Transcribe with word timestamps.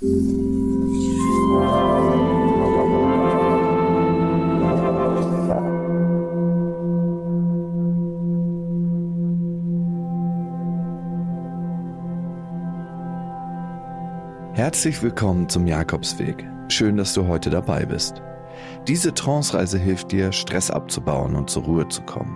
Herzlich 0.00 0.16
willkommen 15.02 15.50
zum 15.50 15.66
Jakobsweg. 15.66 16.46
Schön, 16.68 16.96
dass 16.96 17.12
du 17.12 17.26
heute 17.26 17.50
dabei 17.50 17.84
bist. 17.84 18.22
Diese 18.88 19.12
Trance-Reise 19.12 19.78
hilft 19.78 20.12
dir, 20.12 20.32
Stress 20.32 20.70
abzubauen 20.70 21.36
und 21.36 21.50
zur 21.50 21.64
Ruhe 21.64 21.86
zu 21.88 22.00
kommen. 22.04 22.34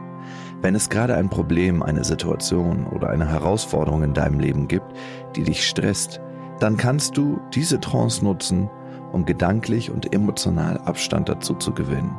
Wenn 0.60 0.74
es 0.74 0.90
gerade 0.90 1.14
ein 1.14 1.30
Problem, 1.30 1.82
eine 1.82 2.04
Situation 2.04 2.86
oder 2.86 3.08
eine 3.08 3.26
Herausforderung 3.26 4.02
in 4.02 4.12
deinem 4.12 4.38
Leben 4.38 4.68
gibt, 4.68 4.92
die 5.34 5.44
dich 5.44 5.66
stresst, 5.66 6.20
dann 6.60 6.76
kannst 6.76 7.16
du 7.16 7.40
diese 7.52 7.80
Trance 7.80 8.24
nutzen, 8.24 8.70
um 9.12 9.24
gedanklich 9.24 9.90
und 9.90 10.14
emotional 10.14 10.78
Abstand 10.78 11.28
dazu 11.28 11.54
zu 11.54 11.72
gewinnen 11.72 12.16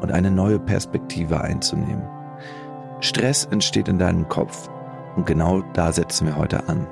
und 0.00 0.12
eine 0.12 0.30
neue 0.30 0.58
Perspektive 0.58 1.40
einzunehmen. 1.40 2.02
Stress 3.00 3.46
entsteht 3.46 3.88
in 3.88 3.98
deinem 3.98 4.28
Kopf 4.28 4.68
und 5.16 5.26
genau 5.26 5.62
da 5.72 5.92
setzen 5.92 6.26
wir 6.26 6.36
heute 6.36 6.68
an. 6.68 6.86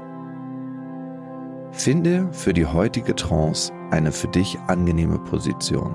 Finde 1.70 2.28
für 2.32 2.52
die 2.52 2.66
heutige 2.66 3.14
Trance 3.16 3.72
eine 3.90 4.12
für 4.12 4.28
dich 4.28 4.58
angenehme 4.66 5.18
Position. 5.18 5.94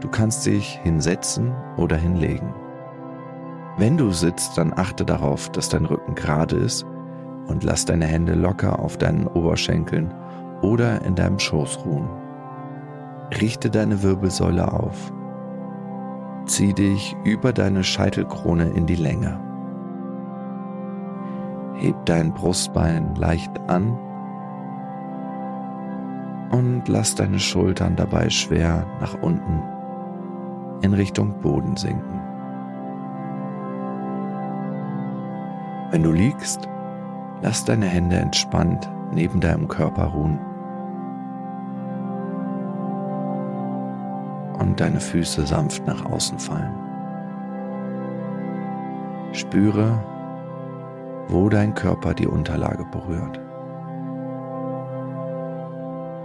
Du 0.00 0.08
kannst 0.08 0.46
dich 0.46 0.80
hinsetzen 0.82 1.54
oder 1.76 1.96
hinlegen. 1.96 2.54
Wenn 3.76 3.96
du 3.96 4.10
sitzt, 4.10 4.58
dann 4.58 4.72
achte 4.74 5.04
darauf, 5.04 5.50
dass 5.50 5.68
dein 5.68 5.86
Rücken 5.86 6.14
gerade 6.14 6.56
ist 6.56 6.86
und 7.46 7.64
lass 7.64 7.84
deine 7.84 8.06
Hände 8.06 8.34
locker 8.34 8.78
auf 8.78 8.96
deinen 8.96 9.26
Oberschenkeln 9.26 10.12
oder 10.62 11.04
in 11.04 11.14
deinem 11.14 11.38
Schoß 11.38 11.84
ruhen. 11.84 12.08
Richte 13.40 13.70
deine 13.70 14.02
Wirbelsäule 14.02 14.72
auf. 14.72 15.12
Zieh 16.46 16.72
dich 16.72 17.16
über 17.24 17.52
deine 17.52 17.84
Scheitelkrone 17.84 18.70
in 18.70 18.86
die 18.86 18.96
Länge. 18.96 19.40
Heb 21.76 21.94
dein 22.06 22.32
Brustbein 22.32 23.14
leicht 23.16 23.58
an 23.68 23.98
und 26.50 26.86
lass 26.88 27.14
deine 27.14 27.38
Schultern 27.38 27.96
dabei 27.96 28.28
schwer 28.28 28.86
nach 29.00 29.20
unten 29.22 29.62
in 30.82 30.94
Richtung 30.94 31.40
Boden 31.40 31.76
sinken. 31.76 32.20
Wenn 35.90 36.02
du 36.02 36.10
liegst, 36.10 36.68
lass 37.42 37.64
deine 37.64 37.86
Hände 37.86 38.16
entspannt 38.16 38.90
neben 39.12 39.40
deinem 39.40 39.68
Körper 39.68 40.04
ruhen 40.04 40.38
und 44.62 44.80
deine 44.80 45.00
Füße 45.00 45.44
sanft 45.44 45.86
nach 45.86 46.04
außen 46.04 46.38
fallen. 46.38 46.74
Spüre, 49.32 49.98
wo 51.28 51.48
dein 51.48 51.74
Körper 51.74 52.14
die 52.14 52.26
Unterlage 52.26 52.84
berührt. 52.84 53.40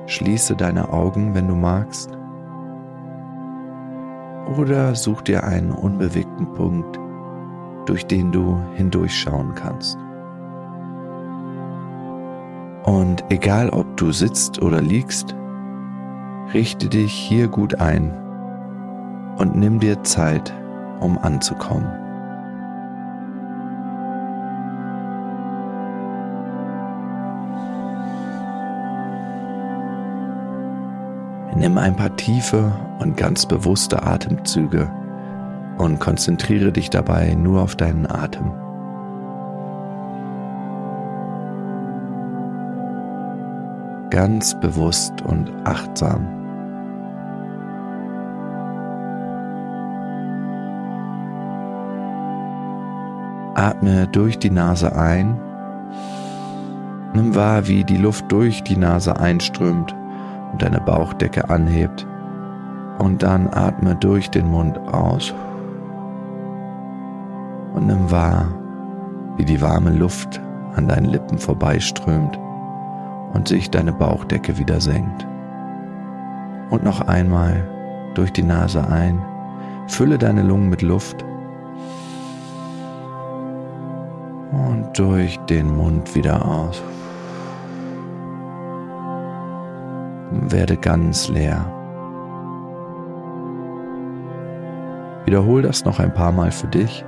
Schließe 0.05 0.55
deine 0.55 0.93
Augen, 0.93 1.33
wenn 1.33 1.47
du 1.47 1.55
magst. 1.55 2.11
Oder 4.57 4.95
such 4.95 5.23
dir 5.23 5.43
einen 5.43 5.71
unbewegten 5.71 6.53
Punkt, 6.53 6.97
durch 7.85 8.05
den 8.05 8.31
du 8.31 8.57
hindurchschauen 8.75 9.55
kannst. 9.55 9.97
Und 12.87 13.25
egal 13.27 13.69
ob 13.71 13.97
du 13.97 14.13
sitzt 14.13 14.61
oder 14.61 14.81
liegst, 14.81 15.35
richte 16.53 16.87
dich 16.87 17.11
hier 17.11 17.49
gut 17.49 17.81
ein 17.81 18.13
und 19.37 19.57
nimm 19.57 19.81
dir 19.81 20.03
Zeit, 20.03 20.53
um 21.01 21.17
anzukommen. 21.17 21.91
Nimm 31.57 31.77
ein 31.77 31.97
paar 31.97 32.15
tiefe 32.15 32.71
und 32.99 33.17
ganz 33.17 33.45
bewusste 33.45 34.03
Atemzüge 34.03 34.89
und 35.77 35.99
konzentriere 35.99 36.71
dich 36.71 36.89
dabei 36.89 37.33
nur 37.33 37.63
auf 37.63 37.75
deinen 37.75 38.09
Atem. 38.09 38.66
Ganz 44.09 44.57
bewusst 44.57 45.21
und 45.21 45.51
achtsam. 45.65 46.27
Atme 53.55 54.07
durch 54.07 54.39
die 54.39 54.49
Nase 54.49 54.95
ein. 54.95 55.37
Nimm 57.13 57.35
wahr, 57.35 57.67
wie 57.67 57.83
die 57.83 57.97
Luft 57.97 58.31
durch 58.31 58.63
die 58.63 58.77
Nase 58.77 59.19
einströmt 59.19 59.93
und 60.53 60.61
deine 60.61 60.79
Bauchdecke 60.79 61.49
anhebt. 61.49 62.07
Und 62.99 63.23
dann 63.23 63.49
atme 63.51 63.95
durch 63.95 64.29
den 64.29 64.47
Mund 64.47 64.77
aus. 64.87 65.33
Und 67.73 67.87
nimm 67.87 68.09
wahr, 68.09 68.53
wie 69.35 69.45
die 69.45 69.61
warme 69.61 69.91
Luft 69.91 70.39
an 70.75 70.87
deinen 70.87 71.05
Lippen 71.05 71.37
vorbeiströmt 71.37 72.39
und 73.37 73.47
sich 73.47 73.69
deine 73.69 73.93
Bauchdecke 73.93 74.57
wieder 74.57 74.81
senkt. 74.81 75.27
Und 76.71 76.83
noch 76.83 77.01
einmal 77.01 77.69
durch 78.15 78.33
die 78.33 78.41
Nase 78.41 78.85
ein. 78.87 79.23
Fülle 79.87 80.17
deine 80.17 80.41
Lungen 80.41 80.69
mit 80.69 80.81
Luft. 80.81 81.23
Und 84.51 84.89
durch 84.95 85.37
den 85.49 85.77
Mund 85.77 86.15
wieder 86.15 86.43
aus. 86.43 86.81
werde 90.31 90.75
ganz 90.75 91.29
leer. 91.29 91.71
Wiederhol 95.25 95.61
das 95.61 95.85
noch 95.85 95.99
ein 95.99 96.13
paar 96.13 96.31
Mal 96.31 96.51
für 96.51 96.67
dich. 96.67 97.05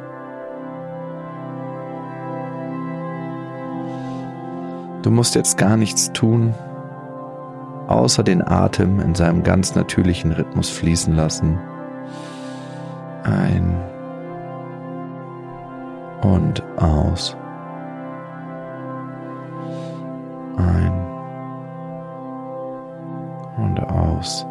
Du 5.02 5.12
musst 5.12 5.36
jetzt 5.36 5.58
gar 5.58 5.78
nichts 5.78 6.12
tun, 6.12 6.54
außer 7.88 8.22
den 8.22 8.46
Atem 8.46 9.00
in 9.00 9.16
seinem 9.16 9.44
ganz 9.44 9.74
natürlichen 9.74 10.34
Rhythmus 10.34 10.70
fließen 10.70 11.16
lassen. 11.16 11.58
Ein 13.24 13.78
und 16.22 16.62
aus. 16.78 17.38
Ein 20.58 20.92
und 23.58 23.80
aus. 23.80 24.46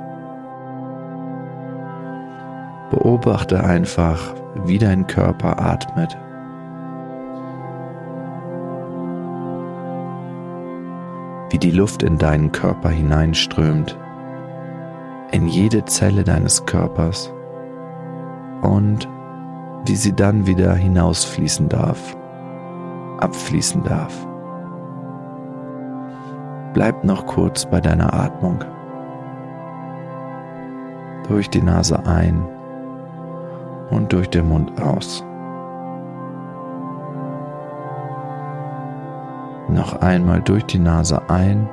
Beobachte 2.91 3.62
einfach, 3.62 4.34
wie 4.65 4.78
dein 4.78 5.06
Körper 5.06 5.60
atmet. 5.60 6.16
Wie 11.59 11.71
die 11.71 11.77
Luft 11.77 12.05
in 12.05 12.19
deinen 12.19 12.53
Körper 12.53 12.89
hineinströmt, 12.89 13.99
in 15.33 15.49
jede 15.49 15.85
Zelle 15.87 16.23
deines 16.23 16.67
Körpers 16.67 17.33
und 18.63 19.09
wie 19.85 19.97
sie 19.97 20.13
dann 20.15 20.47
wieder 20.47 20.73
hinausfließen 20.73 21.69
darf, 21.69 22.17
abfließen 23.19 23.83
darf. 23.83 24.15
Bleib 26.75 27.03
noch 27.03 27.27
kurz 27.27 27.67
bei 27.67 27.81
deiner 27.81 28.15
Atmung. 28.15 28.63
Durch 31.27 31.51
die 31.51 31.63
Nase 31.63 32.07
ein 32.07 32.47
und 33.91 34.13
durch 34.13 34.31
den 34.31 34.49
Mund 34.49 34.81
aus. 34.81 35.25
Noch 39.68 40.00
einmal 40.00 40.41
durch 40.41 40.65
die 40.65 40.78
Nase 40.78 41.20
ein 41.28 41.68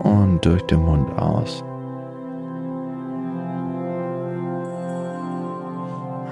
und 0.00 0.44
durch 0.44 0.64
den 0.66 0.84
Mund 0.84 1.16
aus. 1.16 1.64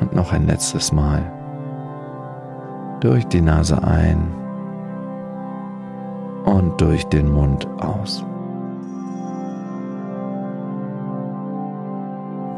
Und 0.01 0.15
noch 0.15 0.33
ein 0.33 0.47
letztes 0.47 0.93
Mal. 0.93 1.23
Durch 3.01 3.27
die 3.29 3.41
Nase 3.41 3.83
ein 3.85 4.35
und 6.45 6.81
durch 6.81 7.07
den 7.07 7.33
Mund 7.33 7.69
aus. 7.81 8.25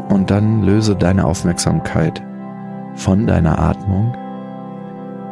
Und 0.08 0.30
dann 0.30 0.62
löse 0.62 0.96
deine 0.96 1.26
Aufmerksamkeit 1.26 2.22
von 2.94 3.26
deiner 3.26 3.58
Atmung 3.58 4.14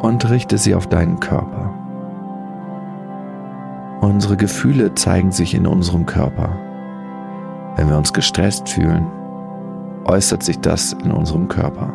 und 0.01 0.29
richte 0.29 0.59
sie 0.59 0.75
auf 0.75 0.87
deinen 0.87 1.19
Körper. 1.19 1.86
Unsere 4.01 4.37
Gefühle 4.37 4.93
zeigen 4.93 5.31
sich 5.31 5.55
in 5.55 5.65
unserem 5.65 6.05
Körper. 6.05 6.49
Wenn 7.75 7.89
wir 7.89 7.97
uns 7.97 8.13
gestresst 8.13 8.69
fühlen, 8.69 9.07
äußert 10.05 10.43
sich 10.43 10.59
das 10.59 10.93
in 10.93 11.11
unserem 11.11 11.47
Körper. 11.47 11.93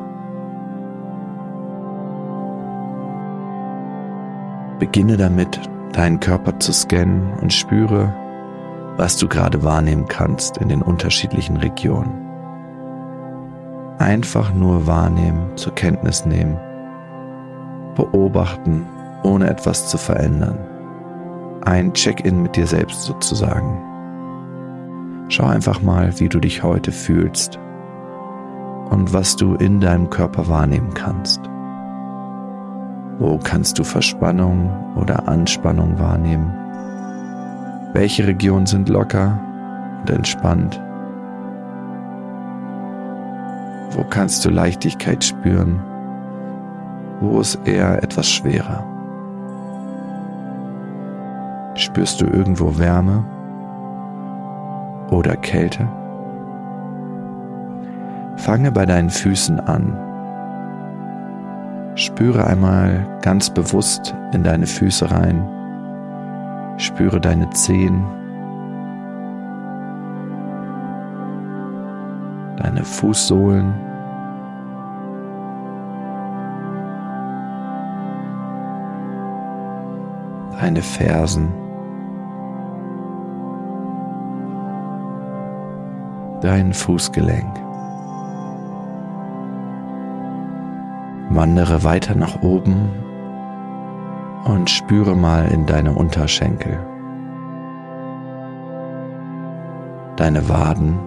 Beginne 4.78 5.16
damit, 5.16 5.60
deinen 5.92 6.18
Körper 6.18 6.58
zu 6.58 6.72
scannen 6.72 7.34
und 7.40 7.52
spüre, 7.52 8.12
was 8.96 9.16
du 9.16 9.28
gerade 9.28 9.62
wahrnehmen 9.62 10.06
kannst 10.08 10.56
in 10.56 10.68
den 10.68 10.82
unterschiedlichen 10.82 11.56
Regionen. 11.56 12.12
Einfach 13.98 14.52
nur 14.52 14.86
wahrnehmen, 14.88 15.56
zur 15.56 15.74
Kenntnis 15.74 16.26
nehmen, 16.26 16.58
beobachten, 17.94 18.86
ohne 19.22 19.48
etwas 19.48 19.88
zu 19.88 19.98
verändern. 19.98 20.58
Ein 21.64 21.92
Check-in 21.94 22.42
mit 22.42 22.56
dir 22.56 22.66
selbst 22.66 23.02
sozusagen. 23.02 23.78
Schau 25.28 25.46
einfach 25.46 25.80
mal, 25.80 26.18
wie 26.18 26.28
du 26.28 26.40
dich 26.40 26.64
heute 26.64 26.90
fühlst 26.90 27.60
und 28.90 29.12
was 29.12 29.36
du 29.36 29.54
in 29.54 29.80
deinem 29.80 30.10
Körper 30.10 30.48
wahrnehmen 30.48 30.92
kannst. 30.92 31.40
Wo 33.18 33.38
kannst 33.38 33.78
du 33.78 33.84
Verspannung 33.84 34.96
oder 34.96 35.28
Anspannung 35.28 36.00
wahrnehmen? 36.00 36.52
Welche 37.92 38.26
Regionen 38.26 38.66
sind 38.66 38.88
locker 38.88 39.38
und 40.00 40.10
entspannt? 40.10 40.80
Wo 43.92 44.02
kannst 44.02 44.44
du 44.44 44.50
Leichtigkeit 44.50 45.22
spüren? 45.22 45.80
Wo 47.20 47.38
ist 47.40 47.60
eher 47.64 48.02
etwas 48.02 48.28
schwerer? 48.28 48.91
Spürst 51.74 52.20
du 52.20 52.26
irgendwo 52.26 52.78
Wärme 52.78 53.24
oder 55.10 55.36
Kälte? 55.36 55.88
Fange 58.36 58.72
bei 58.72 58.84
deinen 58.86 59.10
Füßen 59.10 59.60
an. 59.60 59.96
Spüre 61.94 62.46
einmal 62.46 63.06
ganz 63.22 63.50
bewusst 63.50 64.14
in 64.32 64.42
deine 64.42 64.66
Füße 64.66 65.10
rein. 65.10 65.48
Spüre 66.78 67.20
deine 67.20 67.48
Zehen, 67.50 68.04
deine 72.56 72.84
Fußsohlen. 72.84 73.74
Deine 80.60 80.80
Fersen. 80.80 81.61
Dein 86.42 86.72
Fußgelenk. 86.72 87.56
Wandere 91.30 91.84
weiter 91.84 92.16
nach 92.16 92.42
oben 92.42 92.90
und 94.44 94.68
spüre 94.68 95.14
mal 95.14 95.46
in 95.52 95.66
deine 95.66 95.92
Unterschenkel, 95.92 96.84
deine 100.16 100.48
Waden, 100.48 100.98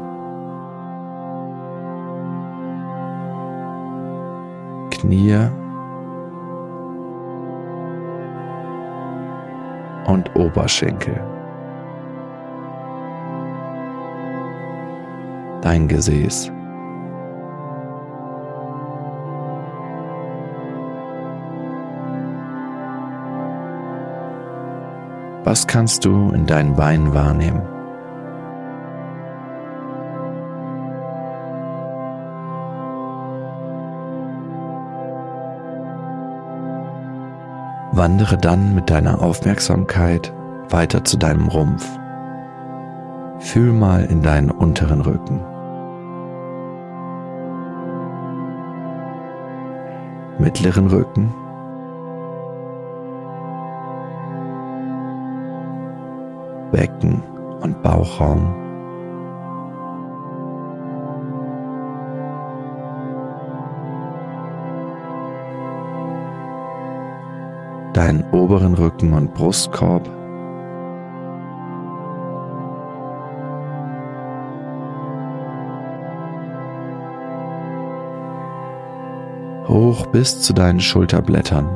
Knie 4.89 5.49
und 10.05 10.33
Oberschenkel. 10.37 11.19
Dein 15.65 15.87
Gesäß. 15.87 16.51
Was 25.43 25.65
kannst 25.65 26.05
du 26.05 26.29
in 26.29 26.45
deinen 26.45 26.75
Beinen 26.75 27.15
wahrnehmen? 27.15 27.63
Wandere 37.91 38.37
dann 38.37 38.75
mit 38.75 38.91
deiner 38.91 39.19
Aufmerksamkeit 39.19 40.31
weiter 40.69 41.03
zu 41.03 41.17
deinem 41.17 41.47
Rumpf. 41.47 41.89
Fühl 43.39 43.73
mal 43.73 44.05
in 44.05 44.21
deinen 44.21 44.51
unteren 44.51 45.01
Rücken. 45.01 45.54
Mittleren 50.37 50.87
Rücken 50.87 51.33
Becken 56.75 57.23
und 57.61 57.81
Bauchraum. 57.81 58.53
Deinen 67.93 68.25
oberen 68.33 68.73
Rücken 68.73 69.13
und 69.13 69.33
Brustkorb. 69.33 70.14
Hoch 79.75 80.05
bis 80.07 80.39
zu 80.39 80.53
deinen 80.53 80.79
Schulterblättern. 80.79 81.67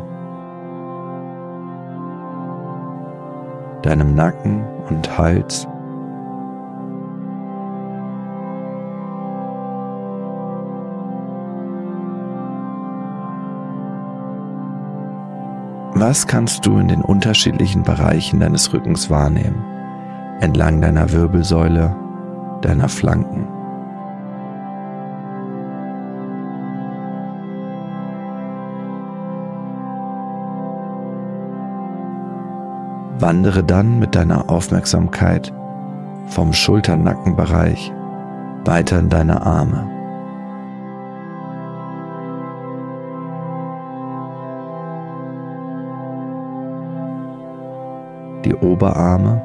deinem 3.81 4.16
Nacken 4.16 4.63
und 4.90 5.18
Hals. 5.18 5.68
Was 15.94 16.28
kannst 16.28 16.66
du 16.66 16.78
in 16.78 16.88
den 16.88 17.02
unterschiedlichen 17.02 17.84
Bereichen 17.84 18.40
deines 18.40 18.72
Rückens 18.74 19.10
wahrnehmen? 19.10 19.63
Entlang 20.40 20.81
deiner 20.81 21.12
Wirbelsäule, 21.12 21.94
deiner 22.62 22.88
Flanken. 22.88 23.58
Wandere 33.30 33.64
dann 33.64 34.00
mit 34.00 34.16
deiner 34.16 34.50
Aufmerksamkeit 34.50 35.54
vom 36.30 36.52
Schulternackenbereich 36.52 37.94
weiter 38.66 38.98
in 38.98 39.09
deine 39.09 39.45
Arme. 39.45 39.88
Die 48.45 48.56
Oberarme, 48.56 49.44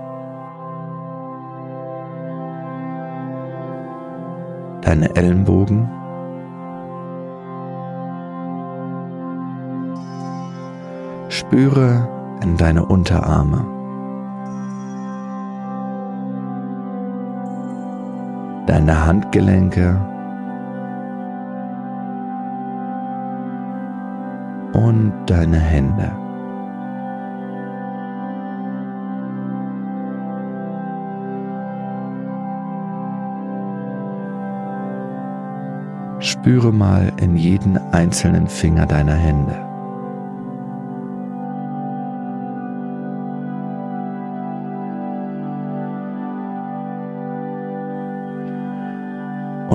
deine 4.81 5.15
Ellenbogen, 5.15 5.91
spüre 11.29 12.24
in 12.43 12.57
deine 12.57 12.85
Unterarme. 12.85 13.65
Deine 18.67 19.07
Handgelenke 19.07 20.01
und 24.73 25.13
deine 25.27 25.59
Hände. 25.59 26.11
Spüre 36.21 36.73
mal 36.73 37.13
in 37.21 37.37
jeden 37.37 37.77
einzelnen 37.93 38.49
Finger 38.49 38.87
deiner 38.87 39.15
Hände. 39.15 39.74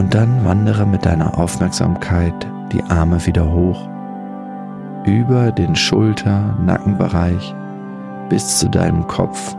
Und 0.10 0.16
dann 0.16 0.44
wandere 0.44 0.88
mit 0.88 1.06
deiner 1.06 1.38
Aufmerksamkeit 1.38 2.34
die 2.72 2.84
Arme 2.86 3.24
wieder 3.28 3.54
hoch, 3.54 3.88
über 5.06 5.51
den 5.51 5.75
Schulter-Nackenbereich 5.75 7.54
bis 8.28 8.58
zu 8.58 8.72
deinem 8.72 9.06
Kopf 9.06 9.56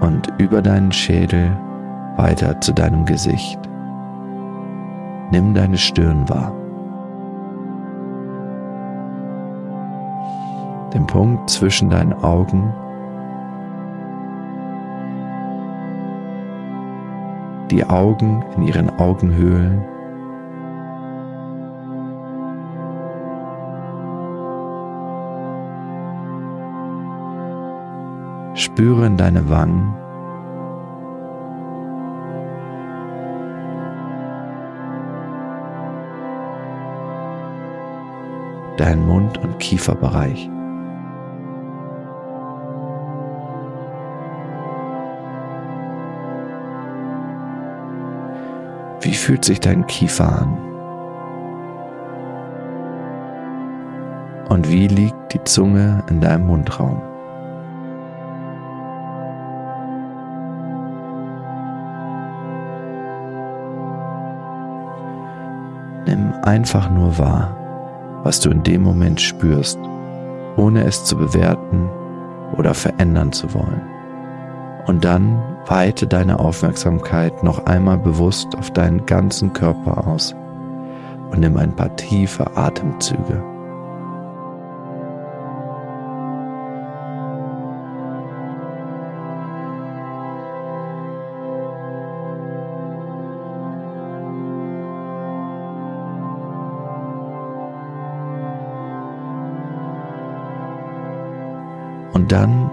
und 0.00 0.30
über 0.36 0.60
deinen 0.60 0.92
Schädel 0.92 1.56
weiter 2.18 2.60
zu 2.60 2.74
deinem 2.74 3.06
Gesicht. 3.06 3.58
Nimm 5.30 5.54
deine 5.54 5.78
Stirn 5.78 6.28
wahr. 6.28 6.52
Den 10.92 11.06
Punkt 11.06 11.48
zwischen 11.48 11.88
deinen 11.88 12.12
Augen. 12.12 12.74
Die 17.70 17.84
Augen 17.84 18.42
in 18.56 18.62
ihren 18.62 18.98
Augenhöhlen. 18.98 19.84
Spüre 28.54 29.06
in 29.06 29.18
deine 29.18 29.50
Wangen. 29.50 29.94
Dein 38.78 39.06
Mund- 39.06 39.36
und 39.38 39.58
Kieferbereich. 39.58 40.50
Fühlt 49.18 49.44
sich 49.44 49.60
dein 49.60 49.86
Kiefer 49.86 50.40
an? 50.42 50.58
Und 54.48 54.70
wie 54.70 54.86
liegt 54.86 55.34
die 55.34 55.44
Zunge 55.44 56.02
in 56.08 56.20
deinem 56.20 56.46
Mundraum? 56.46 57.02
Nimm 66.06 66.32
einfach 66.44 66.90
nur 66.90 67.18
wahr, 67.18 67.54
was 68.22 68.40
du 68.40 68.50
in 68.50 68.62
dem 68.62 68.82
Moment 68.82 69.20
spürst, 69.20 69.78
ohne 70.56 70.84
es 70.84 71.04
zu 71.04 71.16
bewerten 71.16 71.90
oder 72.56 72.72
verändern 72.72 73.32
zu 73.32 73.52
wollen. 73.52 73.82
Und 74.86 75.04
dann 75.04 75.38
weite 75.68 76.06
deine 76.06 76.38
Aufmerksamkeit 76.38 77.42
noch 77.42 77.66
einmal 77.66 77.98
bewusst 77.98 78.56
auf 78.56 78.70
deinen 78.70 79.04
ganzen 79.04 79.52
Körper 79.52 80.06
aus 80.06 80.34
und 81.30 81.40
nimm 81.40 81.56
ein 81.56 81.76
paar 81.76 81.94
tiefe 81.96 82.56
Atemzüge. 82.56 83.42
Und 102.14 102.32
dann 102.32 102.70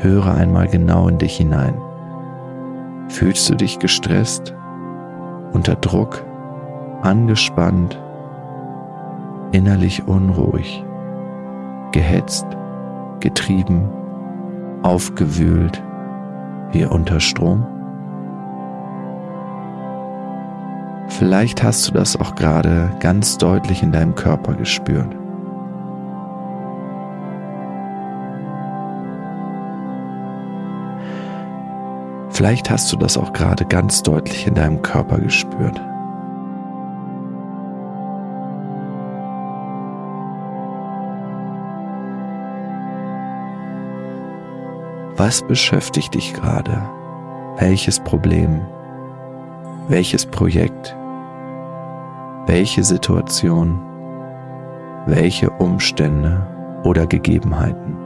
höre 0.00 0.34
einmal 0.34 0.66
genau 0.66 1.08
in 1.08 1.18
dich 1.18 1.36
hinein. 1.36 1.87
Fühlst 3.08 3.48
du 3.48 3.54
dich 3.54 3.78
gestresst, 3.78 4.54
unter 5.52 5.74
Druck, 5.76 6.24
angespannt, 7.02 7.98
innerlich 9.52 10.06
unruhig, 10.06 10.84
gehetzt, 11.92 12.46
getrieben, 13.20 13.88
aufgewühlt, 14.82 15.82
wie 16.72 16.84
unter 16.84 17.18
Strom? 17.18 17.66
Vielleicht 21.08 21.62
hast 21.62 21.88
du 21.88 21.92
das 21.92 22.20
auch 22.20 22.34
gerade 22.34 22.90
ganz 23.00 23.38
deutlich 23.38 23.82
in 23.82 23.90
deinem 23.90 24.14
Körper 24.14 24.52
gespürt. 24.52 25.16
Vielleicht 32.38 32.70
hast 32.70 32.92
du 32.92 32.96
das 32.96 33.16
auch 33.16 33.32
gerade 33.32 33.64
ganz 33.64 34.04
deutlich 34.04 34.46
in 34.46 34.54
deinem 34.54 34.80
Körper 34.80 35.18
gespürt. 35.18 35.76
Was 45.16 45.42
beschäftigt 45.48 46.14
dich 46.14 46.32
gerade? 46.32 46.88
Welches 47.56 47.98
Problem? 47.98 48.60
Welches 49.88 50.24
Projekt? 50.24 50.96
Welche 52.46 52.84
Situation? 52.84 53.82
Welche 55.06 55.50
Umstände 55.50 56.46
oder 56.84 57.04
Gegebenheiten? 57.08 57.97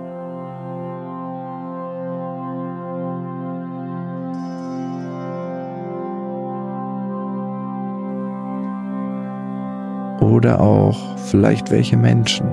Oder 10.23 10.61
auch 10.61 11.17
vielleicht 11.17 11.71
welche 11.71 11.97
Menschen. 11.97 12.47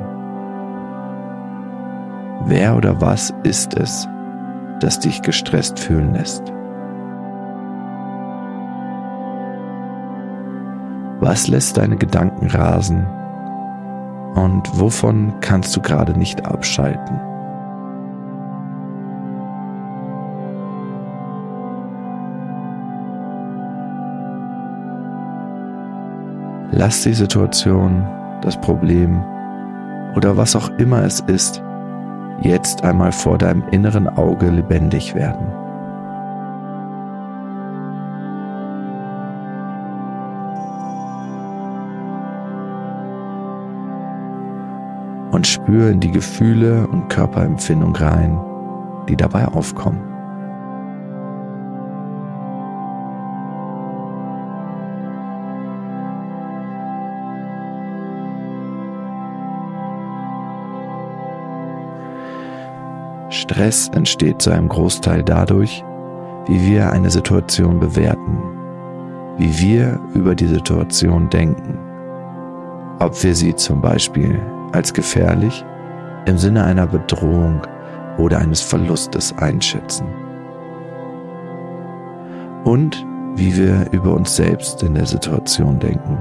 Wer 2.46 2.76
oder 2.76 3.00
was 3.00 3.34
ist 3.44 3.76
es, 3.76 4.08
das 4.80 5.00
dich 5.00 5.22
gestresst 5.22 5.80
fühlen 5.80 6.14
lässt? 6.14 6.52
Was 11.20 11.48
lässt 11.48 11.78
deine 11.78 11.98
Gedanken 11.98 12.48
rasen? 12.48 13.06
Und 14.36 14.80
wovon 14.80 15.34
kannst 15.42 15.76
du 15.76 15.82
gerade 15.82 16.18
nicht 16.18 16.46
abschalten? 16.46 17.29
Lass 26.72 27.02
die 27.02 27.14
Situation, 27.14 28.08
das 28.42 28.60
Problem 28.62 29.24
oder 30.16 30.38
was 30.38 30.56
auch 30.56 30.70
immer 30.78 31.04
es 31.04 31.20
ist, 31.22 31.64
jetzt 32.42 32.84
einmal 32.84 33.12
vor 33.12 33.38
deinem 33.38 33.64
inneren 33.72 34.08
Auge 34.08 34.50
lebendig 34.50 35.16
werden. 35.16 35.48
Und 45.32 45.48
spür 45.48 45.90
in 45.90 46.00
die 46.00 46.12
Gefühle 46.12 46.88
und 46.88 47.10
Körperempfindung 47.10 47.96
rein, 47.96 48.40
die 49.08 49.16
dabei 49.16 49.48
aufkommen. 49.48 50.09
Stress 63.60 63.89
entsteht 63.89 64.42
zu 64.42 64.51
einem 64.51 64.70
Großteil 64.70 65.22
dadurch, 65.22 65.84
wie 66.48 66.66
wir 66.66 66.94
eine 66.94 67.10
Situation 67.10 67.78
bewerten, 67.78 68.38
wie 69.38 69.60
wir 69.60 70.00
über 70.13 70.34
die 70.34 70.48
Situation 70.48 71.30
denken, 71.30 71.78
ob 73.00 73.22
wir 73.22 73.36
sie 73.36 73.54
zum 73.54 73.82
Beispiel 73.82 74.39
als 74.72 74.94
gefährlich 74.94 75.66
im 76.25 76.38
Sinne 76.38 76.63
einer 76.63 76.88
Bedrohung 76.88 77.60
oder 78.18 78.38
eines 78.38 78.62
Verlustes 78.62 79.38
einschätzen. 79.39 80.08
Und 82.63 83.06
wie 83.36 83.58
wir 83.58 83.92
über 83.92 84.13
uns 84.13 84.38
selbst 84.38 84.84
in 84.84 84.94
der 84.94 85.06
Situation 85.06 85.80
denken, 85.80 86.18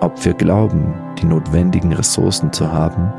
ob 0.00 0.22
wir 0.22 0.34
glauben, 0.34 0.92
die 1.18 1.24
notwendigen 1.24 1.94
Ressourcen 1.94 2.52
zu 2.52 2.70
haben, 2.70 3.10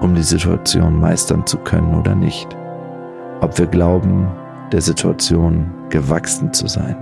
um 0.00 0.14
die 0.14 0.22
Situation 0.22 1.00
meistern 1.00 1.46
zu 1.46 1.58
können 1.58 1.94
oder 1.94 2.14
nicht. 2.14 2.48
Ob 3.40 3.58
wir 3.58 3.66
glauben, 3.66 4.28
der 4.72 4.80
Situation 4.80 5.72
gewachsen 5.90 6.52
zu 6.52 6.66
sein. 6.66 6.96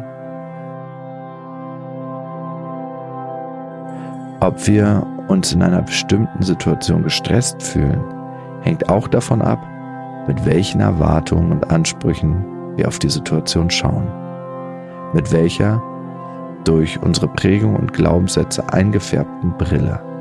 Ob 4.41 4.67
wir 4.67 5.07
uns 5.29 5.53
in 5.53 5.63
einer 5.63 5.83
bestimmten 5.83 6.43
Situation 6.43 7.05
gestresst 7.05 7.63
fühlen, 7.63 8.03
hängt 8.63 8.89
auch 8.89 9.09
davon 9.09 9.41
ab, 9.41 9.61
mit 10.27 10.45
welchen 10.45 10.81
Erwartungen 10.81 11.53
und 11.53 11.71
Ansprüchen 11.71 12.45
wir 12.77 12.89
auf 12.89 12.99
die 12.99 13.09
Situation 13.09 13.71
schauen. 13.71 14.07
Mit 15.13 15.33
welcher 15.33 15.83
durch 16.65 17.01
unsere 17.03 17.29
Prägung 17.29 17.77
und 17.77 17.93
Glaubenssätze 17.93 18.73
eingefärbten 18.73 19.53
Brille. 19.59 20.12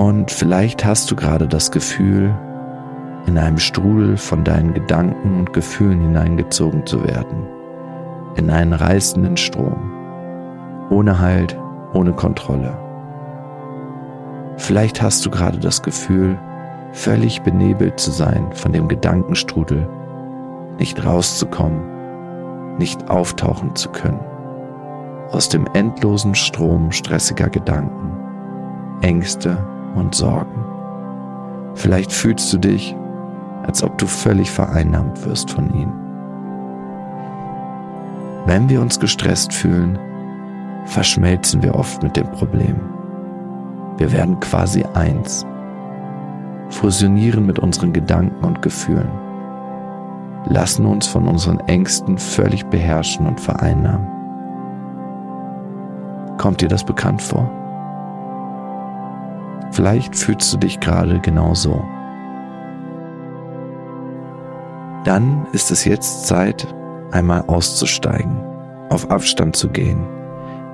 Und 0.00 0.30
vielleicht 0.30 0.82
hast 0.82 1.10
du 1.10 1.14
gerade 1.14 1.46
das 1.46 1.70
Gefühl, 1.70 2.34
in 3.26 3.36
einem 3.36 3.58
Strudel 3.58 4.16
von 4.16 4.44
deinen 4.44 4.72
Gedanken 4.72 5.38
und 5.38 5.52
Gefühlen 5.52 6.00
hineingezogen 6.00 6.86
zu 6.86 7.04
werden, 7.04 7.46
in 8.34 8.48
einen 8.48 8.72
reißenden 8.72 9.36
Strom, 9.36 9.92
ohne 10.88 11.18
Halt, 11.18 11.54
ohne 11.92 12.14
Kontrolle. 12.14 12.78
Vielleicht 14.56 15.02
hast 15.02 15.26
du 15.26 15.30
gerade 15.30 15.58
das 15.58 15.82
Gefühl, 15.82 16.38
völlig 16.92 17.42
benebelt 17.42 18.00
zu 18.00 18.10
sein 18.10 18.54
von 18.54 18.72
dem 18.72 18.88
Gedankenstrudel, 18.88 19.86
nicht 20.78 21.04
rauszukommen, 21.04 22.78
nicht 22.78 23.10
auftauchen 23.10 23.76
zu 23.76 23.90
können, 23.90 24.20
aus 25.30 25.50
dem 25.50 25.66
endlosen 25.74 26.34
Strom 26.34 26.90
stressiger 26.90 27.50
Gedanken, 27.50 28.16
Ängste 29.02 29.58
und 29.94 30.14
Sorgen. 30.14 30.64
Vielleicht 31.74 32.12
fühlst 32.12 32.52
du 32.52 32.58
dich, 32.58 32.96
als 33.66 33.82
ob 33.82 33.98
du 33.98 34.06
völlig 34.06 34.50
vereinnahmt 34.50 35.24
wirst 35.24 35.50
von 35.50 35.72
ihnen. 35.74 35.92
Wenn 38.46 38.68
wir 38.68 38.80
uns 38.80 38.98
gestresst 38.98 39.52
fühlen, 39.52 39.98
verschmelzen 40.86 41.62
wir 41.62 41.74
oft 41.74 42.02
mit 42.02 42.16
dem 42.16 42.30
Problem. 42.32 42.80
Wir 43.98 44.12
werden 44.12 44.40
quasi 44.40 44.84
eins, 44.94 45.46
fusionieren 46.70 47.46
mit 47.46 47.58
unseren 47.58 47.92
Gedanken 47.92 48.44
und 48.44 48.62
Gefühlen, 48.62 49.10
lassen 50.46 50.86
uns 50.86 51.06
von 51.06 51.28
unseren 51.28 51.60
Ängsten 51.60 52.16
völlig 52.16 52.64
beherrschen 52.66 53.26
und 53.26 53.40
vereinnahmen. 53.40 54.08
Kommt 56.38 56.62
dir 56.62 56.68
das 56.68 56.82
bekannt 56.82 57.20
vor? 57.20 57.59
Vielleicht 59.80 60.14
fühlst 60.14 60.52
du 60.52 60.58
dich 60.58 60.78
gerade 60.78 61.20
genau 61.20 61.54
so. 61.54 61.82
Dann 65.06 65.46
ist 65.52 65.70
es 65.70 65.86
jetzt 65.86 66.26
Zeit, 66.26 66.66
einmal 67.12 67.44
auszusteigen, 67.46 68.42
auf 68.90 69.10
Abstand 69.10 69.56
zu 69.56 69.70
gehen, 69.70 70.06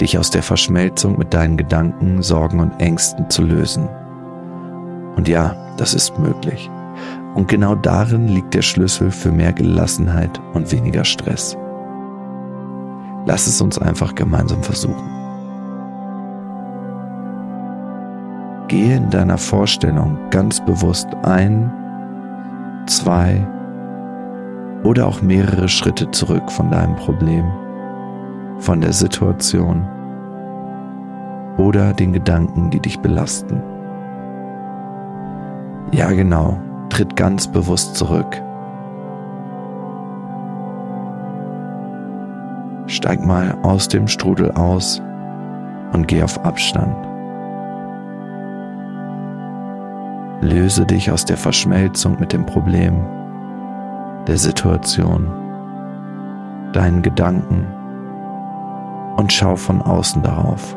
dich 0.00 0.18
aus 0.18 0.30
der 0.30 0.42
Verschmelzung 0.42 1.16
mit 1.16 1.32
deinen 1.32 1.56
Gedanken, 1.56 2.20
Sorgen 2.20 2.58
und 2.58 2.80
Ängsten 2.80 3.30
zu 3.30 3.42
lösen. 3.42 3.88
Und 5.14 5.28
ja, 5.28 5.54
das 5.76 5.94
ist 5.94 6.18
möglich. 6.18 6.68
Und 7.36 7.46
genau 7.46 7.76
darin 7.76 8.26
liegt 8.26 8.54
der 8.54 8.62
Schlüssel 8.62 9.12
für 9.12 9.30
mehr 9.30 9.52
Gelassenheit 9.52 10.40
und 10.52 10.72
weniger 10.72 11.04
Stress. 11.04 11.56
Lass 13.24 13.46
es 13.46 13.60
uns 13.60 13.78
einfach 13.78 14.16
gemeinsam 14.16 14.64
versuchen. 14.64 15.15
Gehe 18.68 18.96
in 18.96 19.10
deiner 19.10 19.38
Vorstellung 19.38 20.18
ganz 20.30 20.64
bewusst 20.64 21.06
ein, 21.22 21.72
zwei 22.86 23.46
oder 24.82 25.06
auch 25.06 25.22
mehrere 25.22 25.68
Schritte 25.68 26.10
zurück 26.10 26.50
von 26.50 26.70
deinem 26.70 26.96
Problem, 26.96 27.44
von 28.58 28.80
der 28.80 28.92
Situation 28.92 29.86
oder 31.58 31.92
den 31.92 32.12
Gedanken, 32.12 32.70
die 32.70 32.80
dich 32.80 32.98
belasten. 32.98 33.62
Ja 35.92 36.10
genau, 36.10 36.58
tritt 36.88 37.14
ganz 37.14 37.46
bewusst 37.46 37.94
zurück. 37.94 38.42
Steig 42.88 43.24
mal 43.24 43.56
aus 43.62 43.86
dem 43.88 44.08
Strudel 44.08 44.50
aus 44.52 45.00
und 45.92 46.08
geh 46.08 46.22
auf 46.22 46.44
Abstand. 46.44 46.96
Löse 50.42 50.84
dich 50.84 51.10
aus 51.10 51.24
der 51.24 51.38
Verschmelzung 51.38 52.20
mit 52.20 52.34
dem 52.34 52.44
Problem, 52.44 53.06
der 54.26 54.36
Situation, 54.36 55.30
deinen 56.74 57.00
Gedanken 57.00 57.66
und 59.16 59.32
schau 59.32 59.56
von 59.56 59.80
außen 59.80 60.22
darauf. 60.22 60.76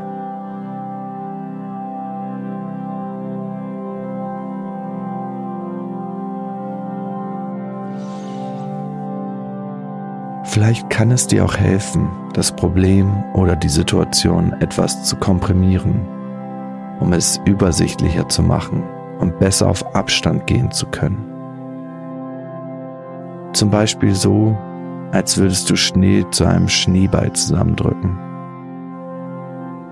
Vielleicht 10.46 10.90
kann 10.90 11.12
es 11.12 11.28
dir 11.28 11.44
auch 11.44 11.58
helfen, 11.58 12.10
das 12.34 12.54
Problem 12.54 13.24
oder 13.34 13.58
die 13.58 13.70
Situation 13.70 14.54
etwas 14.62 15.04
zu 15.04 15.18
komprimieren, 15.18 16.08
um 17.02 17.12
es 17.12 17.42
übersichtlicher 17.46 18.30
zu 18.30 18.42
machen 18.42 18.84
und 19.20 19.38
besser 19.40 19.70
auf 19.70 19.96
Abstand 19.96 20.48
gehen 20.48 20.72
zu 20.72 20.88
können. 20.88 21.24
Zum 23.54 23.70
Beispiel 23.70 24.16
so, 24.16 24.58
als 25.12 25.38
würdest 25.38 25.70
du 25.70 25.76
Schnee 25.76 26.26
zu 26.32 26.46
einem 26.46 26.68
Schneeball 26.68 27.34
zusammendrücken. 27.34 28.18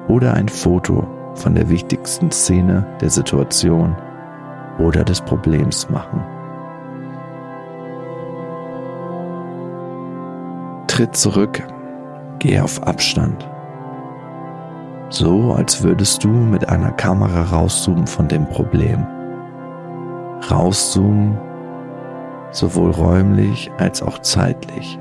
Oder 0.08 0.34
ein 0.34 0.48
Foto 0.48 1.06
von 1.34 1.56
der 1.56 1.70
wichtigsten 1.70 2.32
Szene 2.32 2.86
der 3.02 3.10
Situation 3.10 3.96
oder 4.80 5.04
des 5.04 5.22
Problems 5.22 5.90
machen. 5.90 6.24
Tritt 10.88 11.16
zurück, 11.16 11.62
geh 12.40 12.60
auf 12.60 12.82
Abstand. 12.84 13.48
So 15.10 15.54
als 15.54 15.84
würdest 15.84 16.24
du 16.24 16.30
mit 16.30 16.70
einer 16.70 16.92
Kamera 16.92 17.44
rauszoomen 17.44 18.08
von 18.08 18.28
dem 18.28 18.48
Problem 18.48 19.06
rauszoomen, 20.50 21.38
sowohl 22.52 22.92
räumlich 22.92 23.72
als 23.78 24.02
auch 24.02 24.20
zeitlich. 24.20 25.00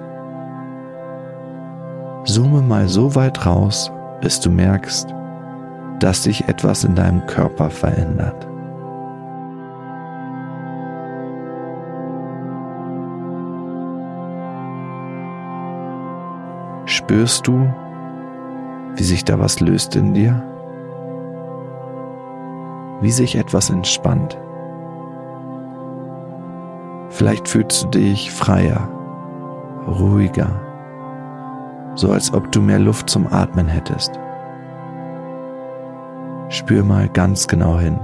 Zoome 2.25 2.63
mal 2.63 2.89
so 2.89 3.15
weit 3.15 3.47
raus, 3.47 3.93
bis 4.21 4.41
du 4.41 4.51
merkst, 4.51 5.15
dass 6.01 6.25
sich 6.25 6.49
etwas 6.49 6.85
in 6.85 6.95
deinem 6.95 7.25
Körper 7.27 7.71
verändert. 7.71 8.47
Spürst 16.87 17.47
du, 17.47 17.73
wie 18.97 19.03
sich 19.03 19.25
da 19.25 19.39
was 19.39 19.61
löst 19.61 19.97
in 19.97 20.15
dir? 20.15 20.43
Wie 23.01 23.11
sich 23.11 23.37
etwas 23.37 23.71
entspannt? 23.71 24.39
Vielleicht 27.17 27.49
fühlst 27.49 27.83
du 27.83 27.89
dich 27.89 28.31
freier, 28.31 28.91
ruhiger, 29.89 30.51
so 31.95 32.13
als 32.13 32.35
ob 32.35 32.53
du 32.53 32.61
mehr 32.61 32.79
Luft 32.79 33.09
zum 33.09 33.27
Atmen 33.33 33.67
hättest. 33.69 34.21
Spür 36.51 36.85
mal 36.85 37.09
ganz 37.09 37.49
genau 37.49 37.79
hin, 37.79 37.99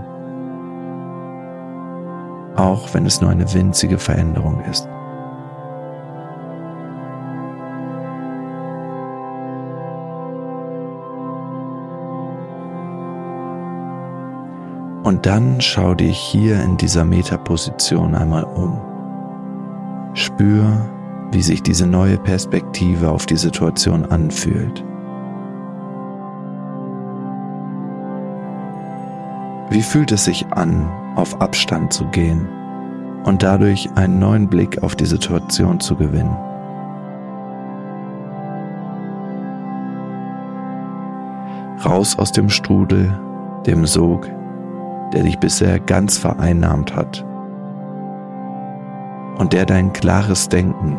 auch 2.57 2.95
wenn 2.95 3.05
es 3.05 3.21
nur 3.21 3.29
eine 3.29 3.53
winzige 3.53 3.99
Veränderung 3.99 4.63
ist. 4.71 4.89
Und 15.03 15.27
dann 15.27 15.61
schau 15.61 15.95
dich 15.95 16.17
hier 16.17 16.63
in 16.63 16.79
dieser 16.79 17.05
Metaposition 17.05 18.15
einmal 18.15 18.45
um. 18.45 18.92
Spür, 20.15 20.91
wie 21.33 21.41
sich 21.41 21.63
diese 21.63 21.87
neue 21.87 22.19
Perspektive 22.19 23.11
auf 23.11 23.25
die 23.25 23.37
Situation 23.37 24.05
anfühlt. 24.05 24.85
Wie 29.71 29.81
fühlt 29.81 30.13
es 30.13 30.27
sich 30.27 30.47
an, 30.53 30.87
auf 31.17 31.41
Abstand 31.41 31.95
zu 31.95 32.05
gehen 32.09 32.47
und 33.25 33.43
dadurch 33.43 33.89
einen 33.95 34.19
neuen 34.19 34.49
Blick 34.49 34.83
auf 34.83 34.95
die 34.95 35.07
Situation 35.07 35.81
zu 35.81 35.97
gewinnen? 35.97 36.37
Raus 41.87 42.19
aus 42.19 42.33
dem 42.33 42.51
Strudel, 42.51 43.19
dem 43.67 43.87
Sog, 43.87 44.29
der 45.15 45.23
dich 45.23 45.39
bisher 45.39 45.81
ganz 45.81 46.19
vereinnahmt 46.19 46.95
hat 46.95 47.25
und 49.39 49.53
der 49.53 49.67
dein 49.67 49.93
klares 49.93 50.49
Denken 50.49 50.99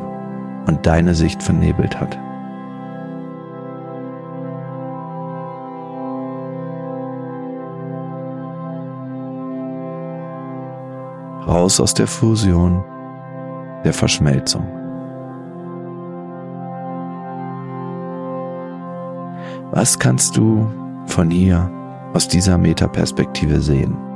und 0.67 0.85
deine 0.85 1.15
Sicht 1.15 1.41
vernebelt 1.41 1.99
hat. 1.99 2.17
Raus 11.47 11.79
aus 11.79 11.93
der 11.93 12.07
Fusion, 12.07 12.83
der 13.83 13.93
Verschmelzung. 13.93 14.65
Was 19.71 19.97
kannst 19.99 20.37
du 20.37 20.67
von 21.07 21.29
hier 21.29 21.69
aus 22.13 22.27
dieser 22.27 22.57
Metaperspektive 22.57 23.59
sehen? 23.59 24.12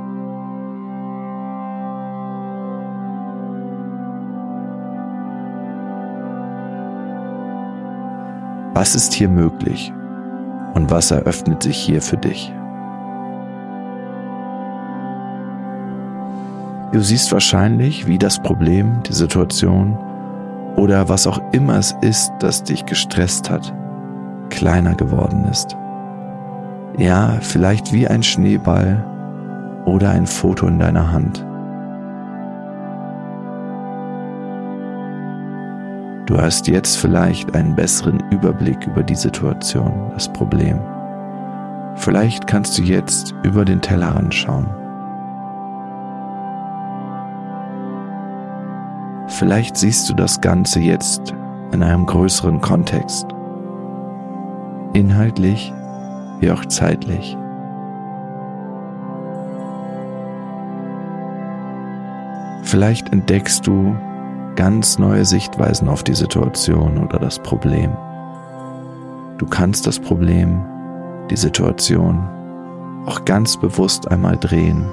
Was 8.78 8.94
ist 8.94 9.12
hier 9.12 9.28
möglich 9.28 9.92
und 10.74 10.88
was 10.88 11.10
eröffnet 11.10 11.64
sich 11.64 11.76
hier 11.76 12.00
für 12.00 12.16
dich? 12.16 12.54
Du 16.92 17.00
siehst 17.00 17.32
wahrscheinlich, 17.32 18.06
wie 18.06 18.18
das 18.18 18.38
Problem, 18.38 19.02
die 19.02 19.14
Situation 19.14 19.98
oder 20.76 21.08
was 21.08 21.26
auch 21.26 21.40
immer 21.50 21.76
es 21.76 21.96
ist, 22.02 22.30
das 22.38 22.62
dich 22.62 22.86
gestresst 22.86 23.50
hat, 23.50 23.74
kleiner 24.48 24.94
geworden 24.94 25.44
ist. 25.50 25.76
Ja, 26.98 27.38
vielleicht 27.40 27.92
wie 27.92 28.06
ein 28.06 28.22
Schneeball 28.22 29.04
oder 29.86 30.10
ein 30.10 30.28
Foto 30.28 30.68
in 30.68 30.78
deiner 30.78 31.10
Hand. 31.10 31.44
Du 36.28 36.36
hast 36.36 36.68
jetzt 36.68 36.98
vielleicht 36.98 37.54
einen 37.54 37.74
besseren 37.74 38.22
Überblick 38.30 38.86
über 38.86 39.02
die 39.02 39.14
Situation, 39.14 40.10
das 40.12 40.30
Problem. 40.30 40.78
Vielleicht 41.94 42.46
kannst 42.46 42.76
du 42.76 42.82
jetzt 42.82 43.34
über 43.44 43.64
den 43.64 43.80
Tellerrand 43.80 44.34
schauen. 44.34 44.68
Vielleicht 49.28 49.78
siehst 49.78 50.10
du 50.10 50.12
das 50.12 50.38
Ganze 50.42 50.80
jetzt 50.80 51.32
in 51.72 51.82
einem 51.82 52.04
größeren 52.04 52.60
Kontext. 52.60 53.26
Inhaltlich 54.92 55.72
wie 56.40 56.50
auch 56.50 56.66
zeitlich. 56.66 57.38
Vielleicht 62.64 63.14
entdeckst 63.14 63.66
du 63.66 63.96
ganz 64.58 64.98
neue 64.98 65.24
Sichtweisen 65.24 65.88
auf 65.88 66.02
die 66.02 66.16
Situation 66.16 66.98
oder 66.98 67.20
das 67.20 67.38
Problem. 67.38 67.96
Du 69.38 69.46
kannst 69.46 69.86
das 69.86 70.00
Problem, 70.00 70.64
die 71.30 71.36
Situation 71.36 72.28
auch 73.06 73.24
ganz 73.24 73.56
bewusst 73.56 74.10
einmal 74.10 74.36
drehen 74.36 74.84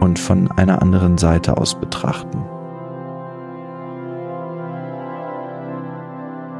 und 0.00 0.18
von 0.18 0.50
einer 0.52 0.80
anderen 0.80 1.18
Seite 1.18 1.58
aus 1.58 1.78
betrachten. 1.78 2.42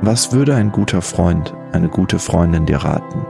Was 0.02 0.30
würde 0.30 0.54
ein 0.56 0.72
guter 0.72 1.00
Freund, 1.00 1.54
eine 1.72 1.88
gute 1.88 2.18
Freundin 2.18 2.66
dir 2.66 2.84
raten? 2.84 3.24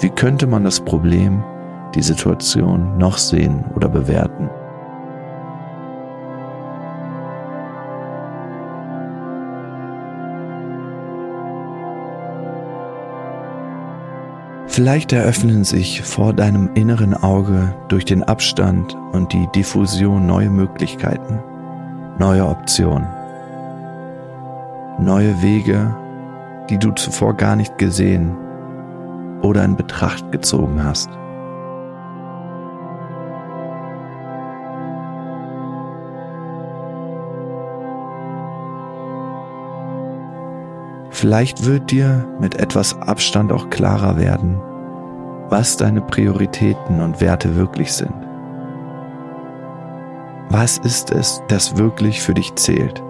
Wie 0.00 0.10
könnte 0.10 0.48
man 0.48 0.64
das 0.64 0.80
Problem, 0.80 1.44
die 1.94 2.02
Situation 2.02 2.98
noch 2.98 3.16
sehen 3.16 3.64
oder 3.76 3.88
bewerten? 3.88 4.50
Vielleicht 14.72 15.12
eröffnen 15.12 15.64
sich 15.64 16.02
vor 16.02 16.32
deinem 16.32 16.70
inneren 16.74 17.14
Auge 17.14 17.74
durch 17.88 18.04
den 18.04 18.22
Abstand 18.22 18.96
und 19.12 19.32
die 19.32 19.46
Diffusion 19.54 20.26
neue 20.26 20.50
Möglichkeiten, 20.50 21.38
neue 22.18 22.46
Optionen 22.46 23.06
neue 24.98 25.42
Wege, 25.42 25.94
die 26.70 26.78
du 26.78 26.92
zuvor 26.92 27.34
gar 27.34 27.56
nicht 27.56 27.78
gesehen 27.78 28.36
oder 29.42 29.64
in 29.64 29.76
Betracht 29.76 30.30
gezogen 30.32 30.82
hast. 30.82 31.10
Vielleicht 41.22 41.64
wird 41.64 41.92
dir 41.92 42.26
mit 42.40 42.56
etwas 42.56 43.00
Abstand 43.00 43.52
auch 43.52 43.70
klarer 43.70 44.16
werden, 44.16 44.60
was 45.50 45.76
deine 45.76 46.00
Prioritäten 46.00 47.00
und 47.00 47.20
Werte 47.20 47.54
wirklich 47.54 47.92
sind. 47.92 48.12
Was 50.50 50.78
ist 50.78 51.12
es, 51.12 51.40
das 51.46 51.76
wirklich 51.78 52.20
für 52.20 52.34
dich 52.34 52.52
zählt? 52.56 53.00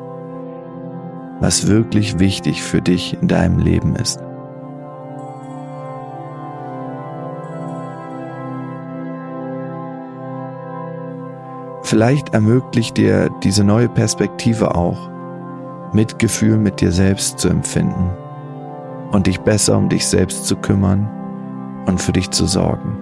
was 1.42 1.66
wirklich 1.66 2.20
wichtig 2.20 2.62
für 2.62 2.80
dich 2.80 3.20
in 3.20 3.26
deinem 3.26 3.58
Leben 3.58 3.96
ist. 3.96 4.20
Vielleicht 11.82 12.32
ermöglicht 12.32 12.96
dir 12.96 13.28
diese 13.42 13.64
neue 13.64 13.88
Perspektive 13.88 14.76
auch, 14.76 15.11
Mitgefühl 15.92 16.56
mit 16.56 16.80
dir 16.80 16.92
selbst 16.92 17.38
zu 17.38 17.48
empfinden 17.48 18.10
und 19.12 19.26
dich 19.26 19.40
besser 19.40 19.76
um 19.76 19.88
dich 19.88 20.06
selbst 20.06 20.46
zu 20.46 20.56
kümmern 20.56 21.08
und 21.86 22.00
für 22.00 22.12
dich 22.12 22.30
zu 22.30 22.46
sorgen. 22.46 22.96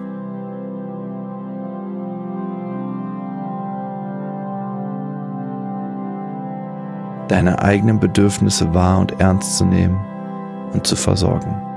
deine 7.31 7.61
eigenen 7.61 7.97
Bedürfnisse 7.97 8.73
wahr 8.73 8.99
und 8.99 9.21
ernst 9.21 9.57
zu 9.57 9.65
nehmen 9.65 9.97
und 10.73 10.85
zu 10.85 10.97
versorgen. 10.97 11.70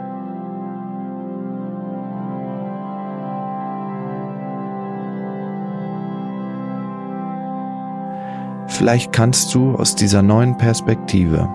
Vielleicht 8.85 9.15
kannst 9.15 9.55
du 9.55 9.77
aus 9.77 9.95
dieser 9.95 10.21
neuen 10.21 10.59
Perspektive, 10.59 11.49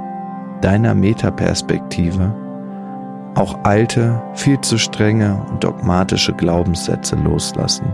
deiner 0.62 0.96
Metaperspektive, 0.96 2.36
auch 3.36 3.60
alte, 3.65 4.20
viel 4.34 4.60
zu 4.62 4.80
strenge 4.80 5.46
und 5.48 5.63
dogmatische 5.63 6.34
Glaubenssätze 6.34 7.15
loslassen 7.18 7.86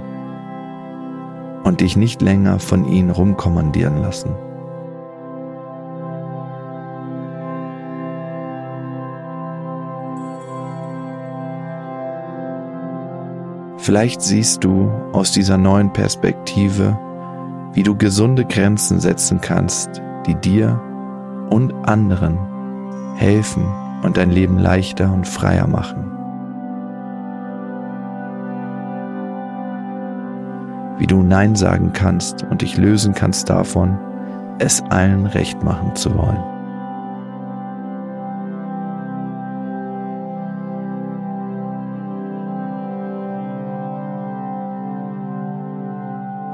und 1.66 1.82
dich 1.82 1.98
nicht 1.98 2.22
länger 2.22 2.60
von 2.60 2.86
ihnen 2.86 3.10
rumkommandieren 3.10 4.02
lassen. 4.02 4.34
Vielleicht 13.80 14.22
siehst 14.22 14.64
du 14.64 14.90
aus 15.12 15.34
dieser 15.34 15.58
neuen 15.58 15.92
Perspektive, 15.92 16.98
wie 17.76 17.84
du 17.84 17.96
gesunde 17.96 18.46
Grenzen 18.46 19.00
setzen 19.00 19.42
kannst, 19.42 20.02
die 20.26 20.36
dir 20.36 20.82
und 21.50 21.74
anderen 21.88 22.40
helfen 23.18 23.66
und 24.02 24.18
dein 24.18 24.32
Leben 24.32 24.58
leichter 24.58 25.14
und 25.14 25.28
freier 25.28 25.68
machen. 25.68 26.12
Wie 30.98 31.08
du 31.08 31.22
Nein 31.22 31.56
sagen 31.56 31.92
kannst 31.92 32.44
und 32.44 32.62
dich 32.62 32.78
lösen 32.78 33.14
kannst 33.14 33.50
davon, 33.50 34.00
es 34.60 34.82
allen 34.90 35.26
recht 35.26 35.62
machen 35.62 35.94
zu 35.96 36.18
wollen. 36.18 36.55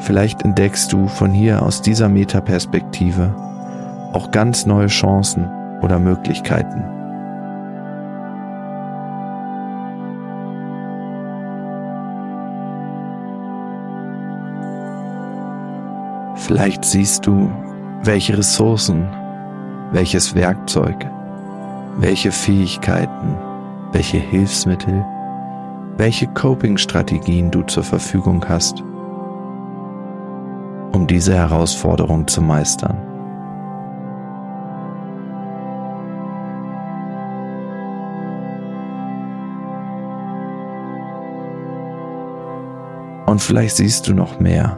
Vielleicht 0.02 0.42
entdeckst 0.42 0.92
du 0.92 1.08
von 1.08 1.32
hier 1.32 1.62
aus 1.62 1.84
dieser 1.84 2.10
Metaperspektive 2.10 3.36
auch 4.14 4.32
ganz 4.32 4.66
neue 4.66 4.88
Chancen 4.88 5.48
oder 5.84 6.00
Möglichkeiten. 6.00 6.84
Vielleicht 16.36 16.84
siehst 16.84 17.28
du, 17.28 17.52
welche 18.04 18.36
Ressourcen, 18.40 19.08
welches 19.92 20.34
Werkzeug, 20.34 20.96
welche 21.98 22.32
Fähigkeiten, 22.32 23.36
welche 23.92 24.18
Hilfsmittel, 24.18 25.06
welche 25.98 26.26
Coping-Strategien 26.26 27.52
du 27.52 27.62
zur 27.62 27.84
Verfügung 27.84 28.44
hast 28.50 28.84
um 30.92 31.08
diese 31.08 31.34
Herausforderung 31.34 32.28
zu 32.28 32.42
meistern. 32.42 32.98
Und 43.32 43.42
vielleicht 43.42 43.78
siehst 43.78 44.08
du 44.10 44.14
noch 44.14 44.42
mehr, 44.42 44.78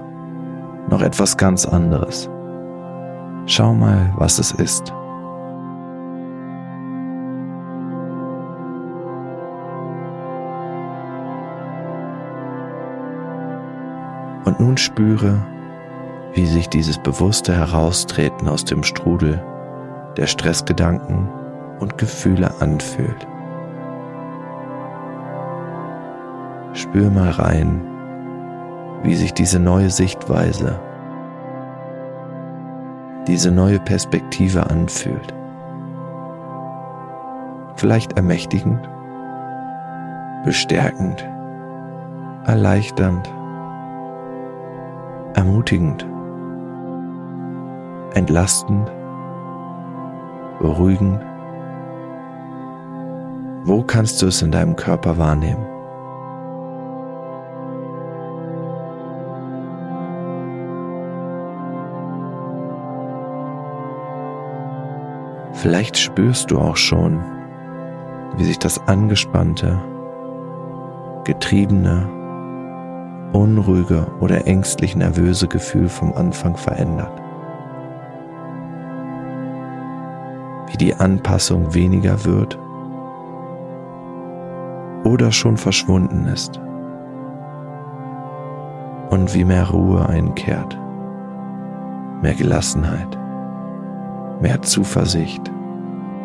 noch 0.89 1.01
etwas 1.01 1.37
ganz 1.37 1.65
anderes. 1.65 2.29
Schau 3.47 3.73
mal, 3.73 4.13
was 4.15 4.37
es 4.37 4.51
ist. 4.51 4.93
Und 14.45 14.59
nun 14.59 14.77
spüre, 14.77 15.41
wie 16.33 16.45
sich 16.45 16.67
dieses 16.69 16.97
bewusste 16.97 17.55
Heraustreten 17.55 18.47
aus 18.47 18.65
dem 18.65 18.83
Strudel 18.83 19.43
der 20.17 20.27
Stressgedanken 20.27 21.29
und 21.79 21.97
Gefühle 21.97 22.51
anfühlt. 22.59 23.27
Spür 26.73 27.09
mal 27.11 27.29
rein, 27.29 27.81
wie 29.03 29.15
sich 29.15 29.33
diese 29.33 29.59
neue 29.59 29.89
Sichtweise, 29.89 30.79
diese 33.27 33.51
neue 33.51 33.79
Perspektive 33.79 34.69
anfühlt. 34.69 35.33
Vielleicht 37.75 38.13
ermächtigend, 38.13 38.89
bestärkend, 40.45 41.27
erleichternd, 42.45 43.31
ermutigend 45.35 46.07
entlastend, 48.13 48.91
beruhigend. 50.59 51.21
Wo 53.65 53.81
kannst 53.83 54.21
du 54.21 54.27
es 54.27 54.41
in 54.41 54.51
deinem 54.51 54.75
Körper 54.75 55.17
wahrnehmen? 55.17 55.65
Vielleicht 65.53 65.97
spürst 65.97 66.51
du 66.51 66.59
auch 66.59 66.75
schon, 66.75 67.23
wie 68.35 68.43
sich 68.43 68.59
das 68.59 68.85
angespannte, 68.87 69.79
getriebene, 71.23 72.09
unruhige 73.31 74.07
oder 74.19 74.45
ängstlich 74.45 74.95
nervöse 74.97 75.47
Gefühl 75.47 75.87
vom 75.87 76.11
Anfang 76.13 76.57
verändert. 76.57 77.22
Wie 80.73 80.77
die 80.77 80.95
Anpassung 80.95 81.75
weniger 81.75 82.25
wird 82.25 82.57
oder 85.03 85.31
schon 85.31 85.55
verschwunden 85.55 86.25
ist 86.25 86.59
und 89.11 89.35
wie 89.35 89.45
mehr 89.45 89.69
Ruhe 89.69 90.09
einkehrt, 90.09 90.75
mehr 92.23 92.33
Gelassenheit, 92.33 93.19
mehr 94.41 94.63
Zuversicht, 94.63 95.51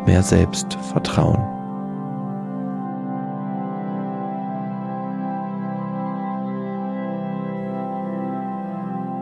mehr 0.07 0.23
Selbstvertrauen. 0.23 1.43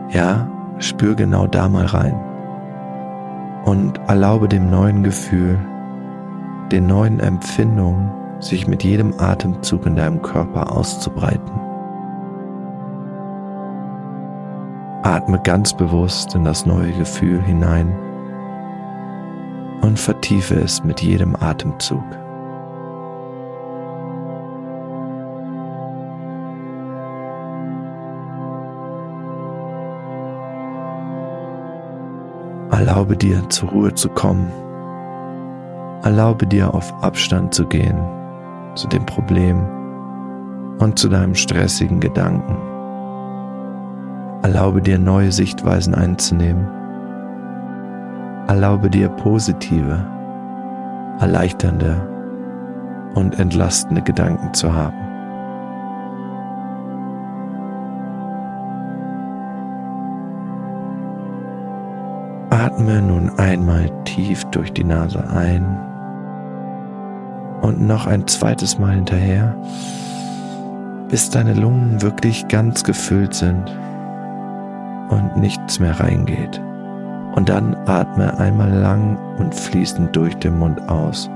Ja, 0.08 0.48
spür 0.78 1.14
genau 1.14 1.46
da 1.46 1.68
mal 1.68 1.84
rein 1.84 2.18
und 3.68 4.00
erlaube 4.08 4.48
dem 4.48 4.70
neuen 4.70 5.02
Gefühl, 5.02 5.58
den 6.72 6.86
neuen 6.86 7.20
Empfindungen, 7.20 8.10
sich 8.40 8.66
mit 8.66 8.82
jedem 8.82 9.12
Atemzug 9.18 9.84
in 9.84 9.94
deinem 9.94 10.22
Körper 10.22 10.74
auszubreiten. 10.74 11.52
Atme 15.02 15.38
ganz 15.44 15.74
bewusst 15.74 16.34
in 16.34 16.44
das 16.44 16.64
neue 16.64 16.92
Gefühl 16.92 17.42
hinein 17.42 17.94
und 19.82 19.98
vertiefe 19.98 20.54
es 20.54 20.82
mit 20.82 21.02
jedem 21.02 21.36
Atemzug. 21.36 22.04
Erlaube 33.08 33.26
dir 33.26 33.48
zur 33.48 33.70
Ruhe 33.70 33.94
zu 33.94 34.10
kommen. 34.10 34.52
Erlaube 36.02 36.46
dir 36.46 36.74
auf 36.74 36.92
Abstand 37.02 37.54
zu 37.54 37.64
gehen 37.64 37.96
zu 38.74 38.86
dem 38.86 39.06
Problem 39.06 39.66
und 40.78 40.98
zu 40.98 41.08
deinem 41.08 41.34
stressigen 41.34 42.00
Gedanken. 42.00 42.58
Erlaube 44.42 44.82
dir 44.82 44.98
neue 44.98 45.32
Sichtweisen 45.32 45.94
einzunehmen 45.94 46.68
Erlaube 48.46 48.90
dir 48.90 49.08
positive, 49.08 50.04
erleichternde 51.18 51.96
und 53.14 53.38
entlastende 53.38 54.02
Gedanken 54.02 54.52
zu 54.52 54.74
haben. 54.74 55.07
Atme 62.78 63.02
nun 63.02 63.36
einmal 63.40 63.90
tief 64.04 64.44
durch 64.52 64.72
die 64.72 64.84
Nase 64.84 65.28
ein 65.30 65.64
und 67.60 67.80
noch 67.80 68.06
ein 68.06 68.24
zweites 68.28 68.78
Mal 68.78 68.94
hinterher, 68.94 69.56
bis 71.08 71.28
deine 71.28 71.54
Lungen 71.54 72.00
wirklich 72.02 72.46
ganz 72.46 72.84
gefüllt 72.84 73.34
sind 73.34 73.76
und 75.08 75.38
nichts 75.38 75.80
mehr 75.80 75.98
reingeht. 75.98 76.60
Und 77.34 77.48
dann 77.48 77.76
atme 77.86 78.38
einmal 78.38 78.70
lang 78.70 79.18
und 79.38 79.56
fließend 79.56 80.14
durch 80.14 80.36
den 80.36 80.56
Mund 80.56 80.80
aus. 80.88 81.28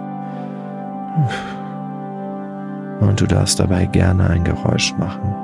Und 3.00 3.20
du 3.20 3.26
darfst 3.26 3.58
dabei 3.58 3.86
gerne 3.86 4.30
ein 4.30 4.44
Geräusch 4.44 4.94
machen. 4.96 5.34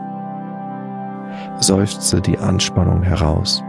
Seufze 1.59 2.21
die 2.21 2.39
Anspannung 2.39 3.03
heraus. 3.03 3.65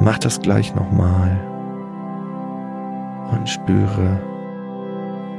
Mach 0.00 0.18
das 0.18 0.40
gleich 0.40 0.74
nochmal 0.74 1.36
und 3.32 3.48
spüre, 3.48 4.20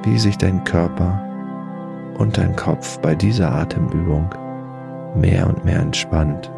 wie 0.04 0.18
sich 0.18 0.38
dein 0.38 0.64
Körper 0.66 1.22
und 2.18 2.38
dein 2.38 2.56
Kopf 2.56 3.00
bei 3.00 3.16
dieser 3.16 3.54
Atemübung 3.54 4.30
mehr 5.16 5.48
und 5.48 5.64
mehr 5.64 5.80
entspannt 5.80 6.52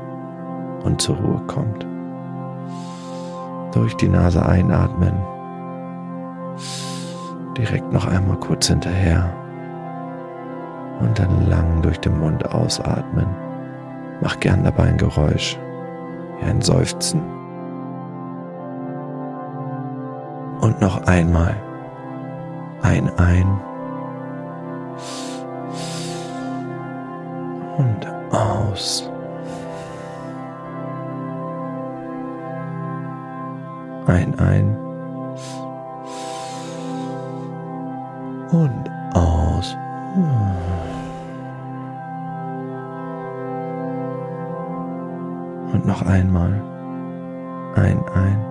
und 0.83 0.99
zur 0.99 1.17
Ruhe 1.17 1.41
kommt. 1.47 1.85
Durch 3.73 3.95
die 3.97 4.09
Nase 4.09 4.45
einatmen, 4.45 5.13
direkt 7.55 7.93
noch 7.93 8.07
einmal 8.07 8.37
kurz 8.37 8.67
hinterher 8.67 9.31
und 10.99 11.17
dann 11.19 11.47
lang 11.47 11.81
durch 11.81 11.99
den 11.99 12.19
Mund 12.19 12.45
ausatmen. 12.53 13.27
Mach 14.21 14.39
gern 14.39 14.63
dabei 14.63 14.85
ein 14.85 14.97
Geräusch, 14.97 15.57
wie 16.39 16.45
ein 16.45 16.61
Seufzen. 16.61 17.40
Und 20.61 20.79
noch 20.79 21.05
einmal 21.07 21.55
ein 22.81 23.09
ein 23.17 23.61
und 27.77 28.07
aus. 28.31 29.09
Ein, 34.07 34.37
ein 34.39 34.77
und 38.51 38.89
aus. 39.13 39.77
Und 45.73 45.85
noch 45.85 46.01
einmal. 46.01 46.61
Ein, 47.75 48.03
ein 48.13 48.50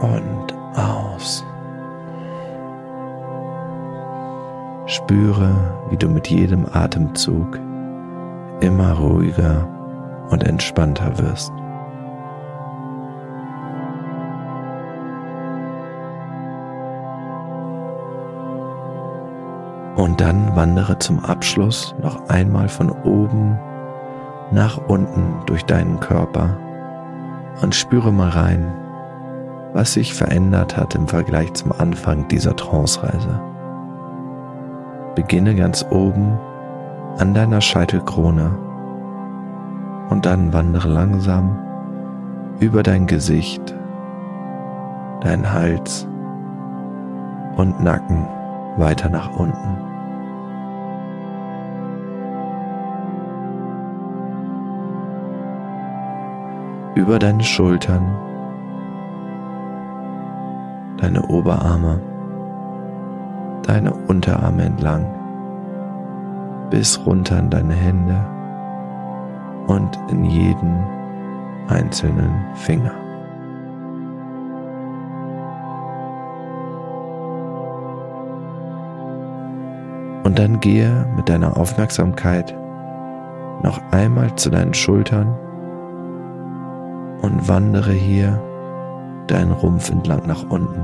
und 0.00 0.54
aus. 0.76 1.44
Spüre, 4.86 5.54
wie 5.90 5.96
du 5.96 6.08
mit 6.08 6.28
jedem 6.28 6.66
Atemzug 6.72 7.58
immer 8.60 8.92
ruhiger 8.92 9.68
und 10.30 10.44
entspannter 10.44 11.18
wirst. 11.18 11.52
Und 19.96 20.20
dann 20.20 20.54
wandere 20.54 20.98
zum 20.98 21.24
Abschluss 21.24 21.94
noch 22.02 22.28
einmal 22.28 22.68
von 22.68 22.90
oben 22.90 23.58
nach 24.52 24.78
unten 24.88 25.34
durch 25.46 25.64
deinen 25.64 26.00
Körper 26.00 26.56
und 27.62 27.74
spüre 27.74 28.12
mal 28.12 28.28
rein, 28.28 28.72
was 29.76 29.92
sich 29.92 30.14
verändert 30.14 30.78
hat 30.78 30.94
im 30.94 31.06
Vergleich 31.06 31.52
zum 31.52 31.70
Anfang 31.70 32.26
dieser 32.28 32.56
Trance-Reise. 32.56 33.42
Beginne 35.14 35.54
ganz 35.54 35.84
oben 35.90 36.38
an 37.18 37.34
deiner 37.34 37.60
Scheitelkrone 37.60 38.56
und 40.08 40.24
dann 40.24 40.54
wandere 40.54 40.88
langsam 40.88 41.58
über 42.58 42.82
dein 42.82 43.06
Gesicht, 43.06 43.74
dein 45.20 45.52
Hals 45.52 46.08
und 47.58 47.78
Nacken 47.84 48.26
weiter 48.78 49.10
nach 49.10 49.38
unten. 49.38 49.76
Über 56.94 57.18
deine 57.18 57.44
Schultern 57.44 58.35
deine 60.98 61.22
Oberarme, 61.26 62.00
deine 63.62 63.92
Unterarme 63.94 64.64
entlang, 64.64 65.06
bis 66.70 67.04
runter 67.06 67.38
in 67.38 67.50
deine 67.50 67.74
Hände 67.74 68.24
und 69.66 69.98
in 70.10 70.24
jeden 70.24 70.84
einzelnen 71.68 72.44
Finger. 72.54 72.92
Und 80.24 80.38
dann 80.38 80.60
gehe 80.60 81.06
mit 81.16 81.28
deiner 81.28 81.56
Aufmerksamkeit 81.56 82.54
noch 83.62 83.80
einmal 83.90 84.34
zu 84.36 84.50
deinen 84.50 84.74
Schultern 84.74 85.36
und 87.22 87.48
wandere 87.48 87.92
hier 87.92 88.42
deinen 89.26 89.52
Rumpf 89.52 89.90
entlang 89.90 90.26
nach 90.26 90.42
unten. 90.50 90.80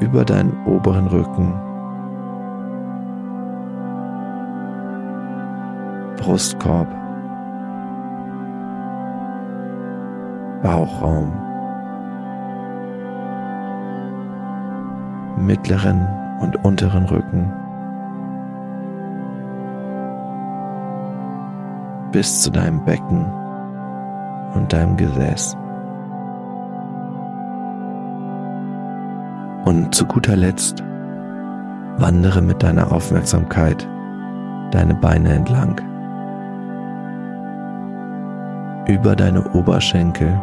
Über 0.00 0.24
deinen 0.24 0.56
oberen 0.66 1.06
Rücken, 1.06 1.54
Brustkorb, 6.16 6.88
Bauchraum, 10.62 11.32
mittleren 15.36 16.06
und 16.40 16.64
unteren 16.64 17.04
Rücken. 17.04 17.52
bis 22.12 22.42
zu 22.42 22.50
deinem 22.50 22.84
Becken 22.84 23.41
und 24.54 24.72
deinem 24.72 24.96
Gesäß. 24.96 25.56
Und 29.64 29.94
zu 29.94 30.06
guter 30.06 30.36
Letzt 30.36 30.82
wandere 31.98 32.42
mit 32.42 32.62
deiner 32.62 32.92
Aufmerksamkeit 32.92 33.88
deine 34.72 34.94
Beine 34.94 35.34
entlang. 35.34 35.80
Über 38.86 39.14
deine 39.14 39.42
Oberschenkel, 39.52 40.40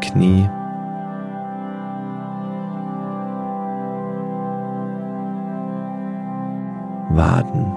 Knie, 0.00 0.48
Waden, 7.10 7.71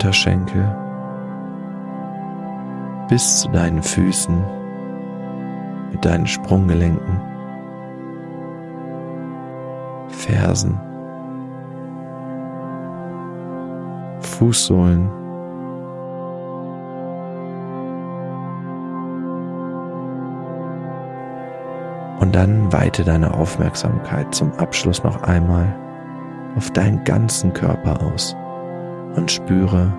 Unterschenkel 0.00 0.64
bis 3.10 3.42
zu 3.42 3.50
deinen 3.50 3.82
Füßen 3.82 4.42
mit 5.92 6.02
deinen 6.02 6.26
Sprunggelenken, 6.26 7.20
Fersen, 10.08 10.80
Fußsohlen, 14.20 15.10
Und 22.20 22.36
dann 22.36 22.72
weite 22.72 23.02
deine 23.02 23.34
Aufmerksamkeit 23.34 24.34
zum 24.34 24.52
Abschluss 24.58 25.02
noch 25.02 25.22
einmal 25.22 25.74
auf 26.54 26.70
deinen 26.70 27.02
ganzen 27.04 27.52
Körper 27.54 28.00
aus 28.02 28.36
und 29.16 29.30
spüre, 29.30 29.92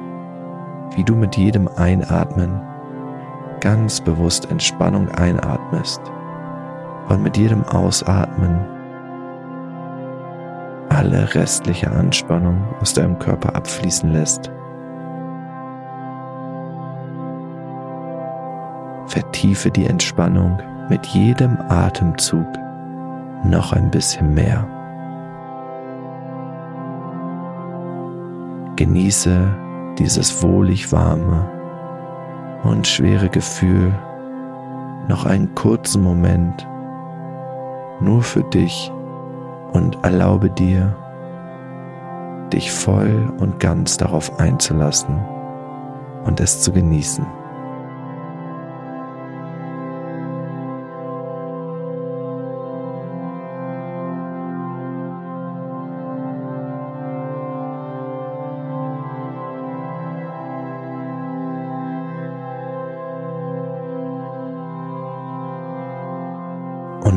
wie 0.95 1.03
du 1.03 1.15
mit 1.15 1.37
jedem 1.37 1.67
Einatmen 1.77 2.61
ganz 3.59 4.01
bewusst 4.01 4.49
Entspannung 4.51 5.09
einatmest 5.09 6.01
und 7.09 7.23
mit 7.23 7.37
jedem 7.37 7.63
Ausatmen 7.63 8.59
alle 10.89 11.33
restliche 11.33 11.89
Anspannung 11.91 12.63
aus 12.81 12.93
deinem 12.93 13.17
Körper 13.19 13.55
abfließen 13.55 14.11
lässt. 14.11 14.51
Vertiefe 19.07 19.71
die 19.71 19.85
Entspannung 19.85 20.59
mit 20.89 21.05
jedem 21.07 21.57
Atemzug 21.69 22.47
noch 23.43 23.73
ein 23.73 23.89
bisschen 23.89 24.33
mehr. 24.33 24.67
Genieße 28.75 29.55
dieses 29.97 30.41
wohlig 30.41 30.91
warme 30.91 31.49
und 32.63 32.87
schwere 32.87 33.29
Gefühl 33.29 33.93
noch 35.07 35.25
einen 35.25 35.53
kurzen 35.55 36.01
Moment 36.03 36.67
nur 37.99 38.21
für 38.23 38.43
dich 38.43 38.91
und 39.73 39.97
erlaube 40.03 40.49
dir, 40.49 40.95
dich 42.51 42.71
voll 42.71 43.31
und 43.39 43.59
ganz 43.59 43.97
darauf 43.97 44.39
einzulassen 44.39 45.19
und 46.25 46.39
es 46.39 46.61
zu 46.61 46.71
genießen. 46.71 47.25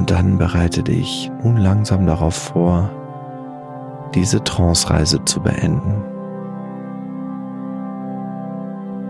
Und 0.04 0.10
dann 0.10 0.36
bereite 0.36 0.82
dich 0.82 1.32
nun 1.42 1.56
langsam 1.56 2.06
darauf 2.06 2.34
vor, 2.34 2.90
diese 4.14 4.44
Trance-Reise 4.44 5.24
zu 5.24 5.40
beenden. 5.40 6.04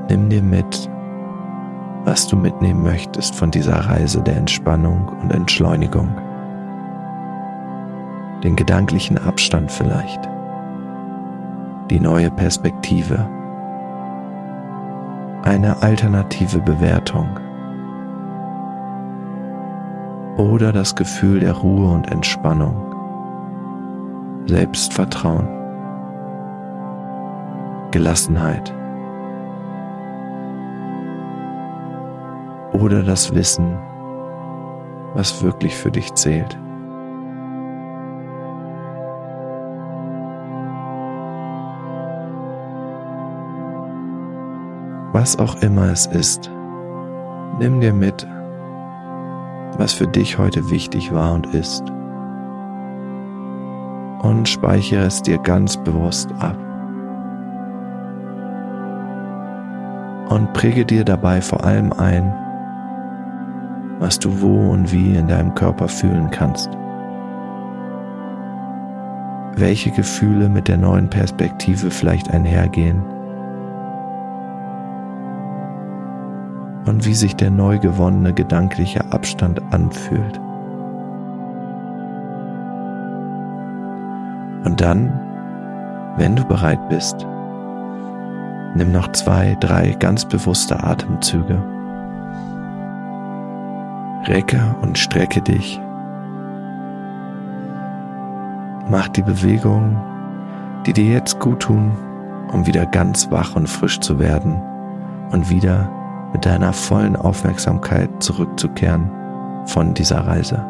Nimm 0.08 0.30
dir 0.30 0.40
mit, 0.40 0.88
was 2.04 2.28
du 2.28 2.36
mitnehmen 2.36 2.84
möchtest 2.84 3.34
von 3.34 3.50
dieser 3.50 3.74
Reise 3.74 4.22
der 4.22 4.36
Entspannung 4.36 5.10
und 5.20 5.32
Entschleunigung. 5.32 6.16
Den 8.44 8.54
gedanklichen 8.54 9.18
Abstand 9.18 9.72
vielleicht. 9.72 10.20
Die 11.90 11.98
neue 11.98 12.30
Perspektive. 12.30 13.28
Eine 15.42 15.82
alternative 15.82 16.60
Bewertung 16.60 17.40
oder 20.44 20.72
das 20.72 20.94
Gefühl 20.94 21.40
der 21.40 21.54
Ruhe 21.54 21.90
und 21.90 22.10
Entspannung, 22.10 22.76
Selbstvertrauen, 24.46 25.48
Gelassenheit. 27.90 28.72
Oder 32.72 33.02
das 33.02 33.34
Wissen, 33.34 33.78
was 35.14 35.42
wirklich 35.42 35.74
für 35.74 35.90
dich 35.90 36.12
zählt. 36.14 36.58
Was 45.12 45.38
auch 45.38 45.62
immer 45.62 45.90
es 45.90 46.06
ist, 46.06 46.50
nimm 47.60 47.80
dir 47.80 47.94
mit 47.94 48.26
was 49.78 49.92
für 49.92 50.06
dich 50.06 50.38
heute 50.38 50.70
wichtig 50.70 51.12
war 51.12 51.34
und 51.34 51.46
ist. 51.54 51.82
Und 54.22 54.48
speichere 54.48 55.04
es 55.04 55.22
dir 55.22 55.38
ganz 55.38 55.76
bewusst 55.76 56.30
ab. 56.38 56.56
Und 60.30 60.52
präge 60.52 60.84
dir 60.84 61.04
dabei 61.04 61.40
vor 61.40 61.64
allem 61.64 61.92
ein, 61.92 62.34
was 63.98 64.18
du 64.18 64.40
wo 64.40 64.70
und 64.70 64.90
wie 64.92 65.16
in 65.16 65.28
deinem 65.28 65.54
Körper 65.54 65.88
fühlen 65.88 66.30
kannst. 66.30 66.70
Welche 69.56 69.90
Gefühle 69.90 70.48
mit 70.48 70.66
der 70.68 70.78
neuen 70.78 71.08
Perspektive 71.08 71.90
vielleicht 71.90 72.30
einhergehen 72.30 73.13
und 76.86 77.06
wie 77.06 77.14
sich 77.14 77.36
der 77.36 77.50
neu 77.50 77.78
gewonnene 77.78 78.32
gedankliche 78.32 79.12
Abstand 79.12 79.60
anfühlt. 79.72 80.40
Und 84.64 84.80
dann, 84.80 85.12
wenn 86.16 86.36
du 86.36 86.44
bereit 86.44 86.88
bist, 86.88 87.26
nimm 88.74 88.92
noch 88.92 89.12
zwei, 89.12 89.56
drei 89.60 89.92
ganz 89.98 90.24
bewusste 90.24 90.82
Atemzüge. 90.82 91.62
Recke 94.26 94.74
und 94.80 94.98
strecke 94.98 95.42
dich. 95.42 95.80
Mach 98.88 99.08
die 99.08 99.22
Bewegungen, 99.22 99.98
die 100.86 100.92
dir 100.92 101.12
jetzt 101.12 101.40
gut 101.40 101.60
tun, 101.60 101.92
um 102.52 102.66
wieder 102.66 102.86
ganz 102.86 103.30
wach 103.30 103.54
und 103.56 103.68
frisch 103.68 104.00
zu 104.00 104.18
werden 104.18 104.60
und 105.30 105.50
wieder 105.50 105.90
mit 106.34 106.44
deiner 106.44 106.72
vollen 106.72 107.14
Aufmerksamkeit 107.14 108.10
zurückzukehren 108.22 109.08
von 109.66 109.94
dieser 109.94 110.26
Reise. 110.26 110.66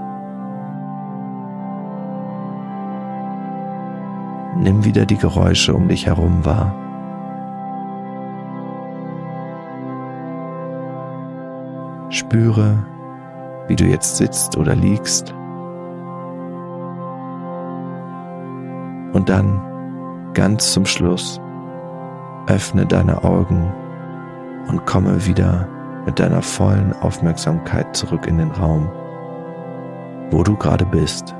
Nimm 4.57 4.85
wieder 4.85 5.07
die 5.07 5.17
Geräusche 5.17 5.75
um 5.75 5.89
dich 5.89 6.07
herum 6.07 6.45
wahr. 6.45 6.75
Spüre, 12.11 12.87
wie 13.67 13.75
du 13.75 13.85
jetzt 13.85 14.19
sitzt 14.19 14.59
oder 14.59 14.77
liegst. 14.77 15.35
Und 19.15 19.29
dann, 19.29 19.61
ganz 20.35 20.73
zum 20.73 20.85
Schluss, 20.85 21.41
öffne 22.47 22.85
deine 22.85 23.25
Augen 23.25 23.73
und 24.69 24.87
komme 24.87 25.27
wieder 25.27 25.69
mit 26.07 26.19
deiner 26.19 26.43
vollen 26.43 26.93
Aufmerksamkeit 26.93 27.97
zurück 27.97 28.27
in 28.27 28.39
den 28.39 28.51
Raum, 28.51 28.91
wo 30.31 30.43
du 30.43 30.57
gerade 30.57 30.85
bist, 30.85 31.35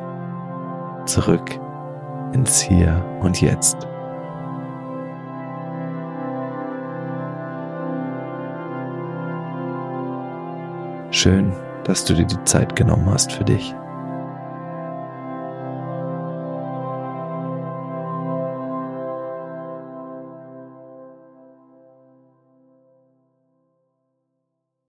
zurück 1.07 1.59
ins 2.33 2.61
Hier 2.61 3.05
und 3.20 3.41
Jetzt. 3.41 3.87
Schön, 11.11 11.53
dass 11.85 12.05
du 12.05 12.14
dir 12.14 12.27
die 12.27 12.43
Zeit 12.45 12.75
genommen 12.75 13.09
hast 13.11 13.33
für 13.33 13.45
dich. 13.45 13.75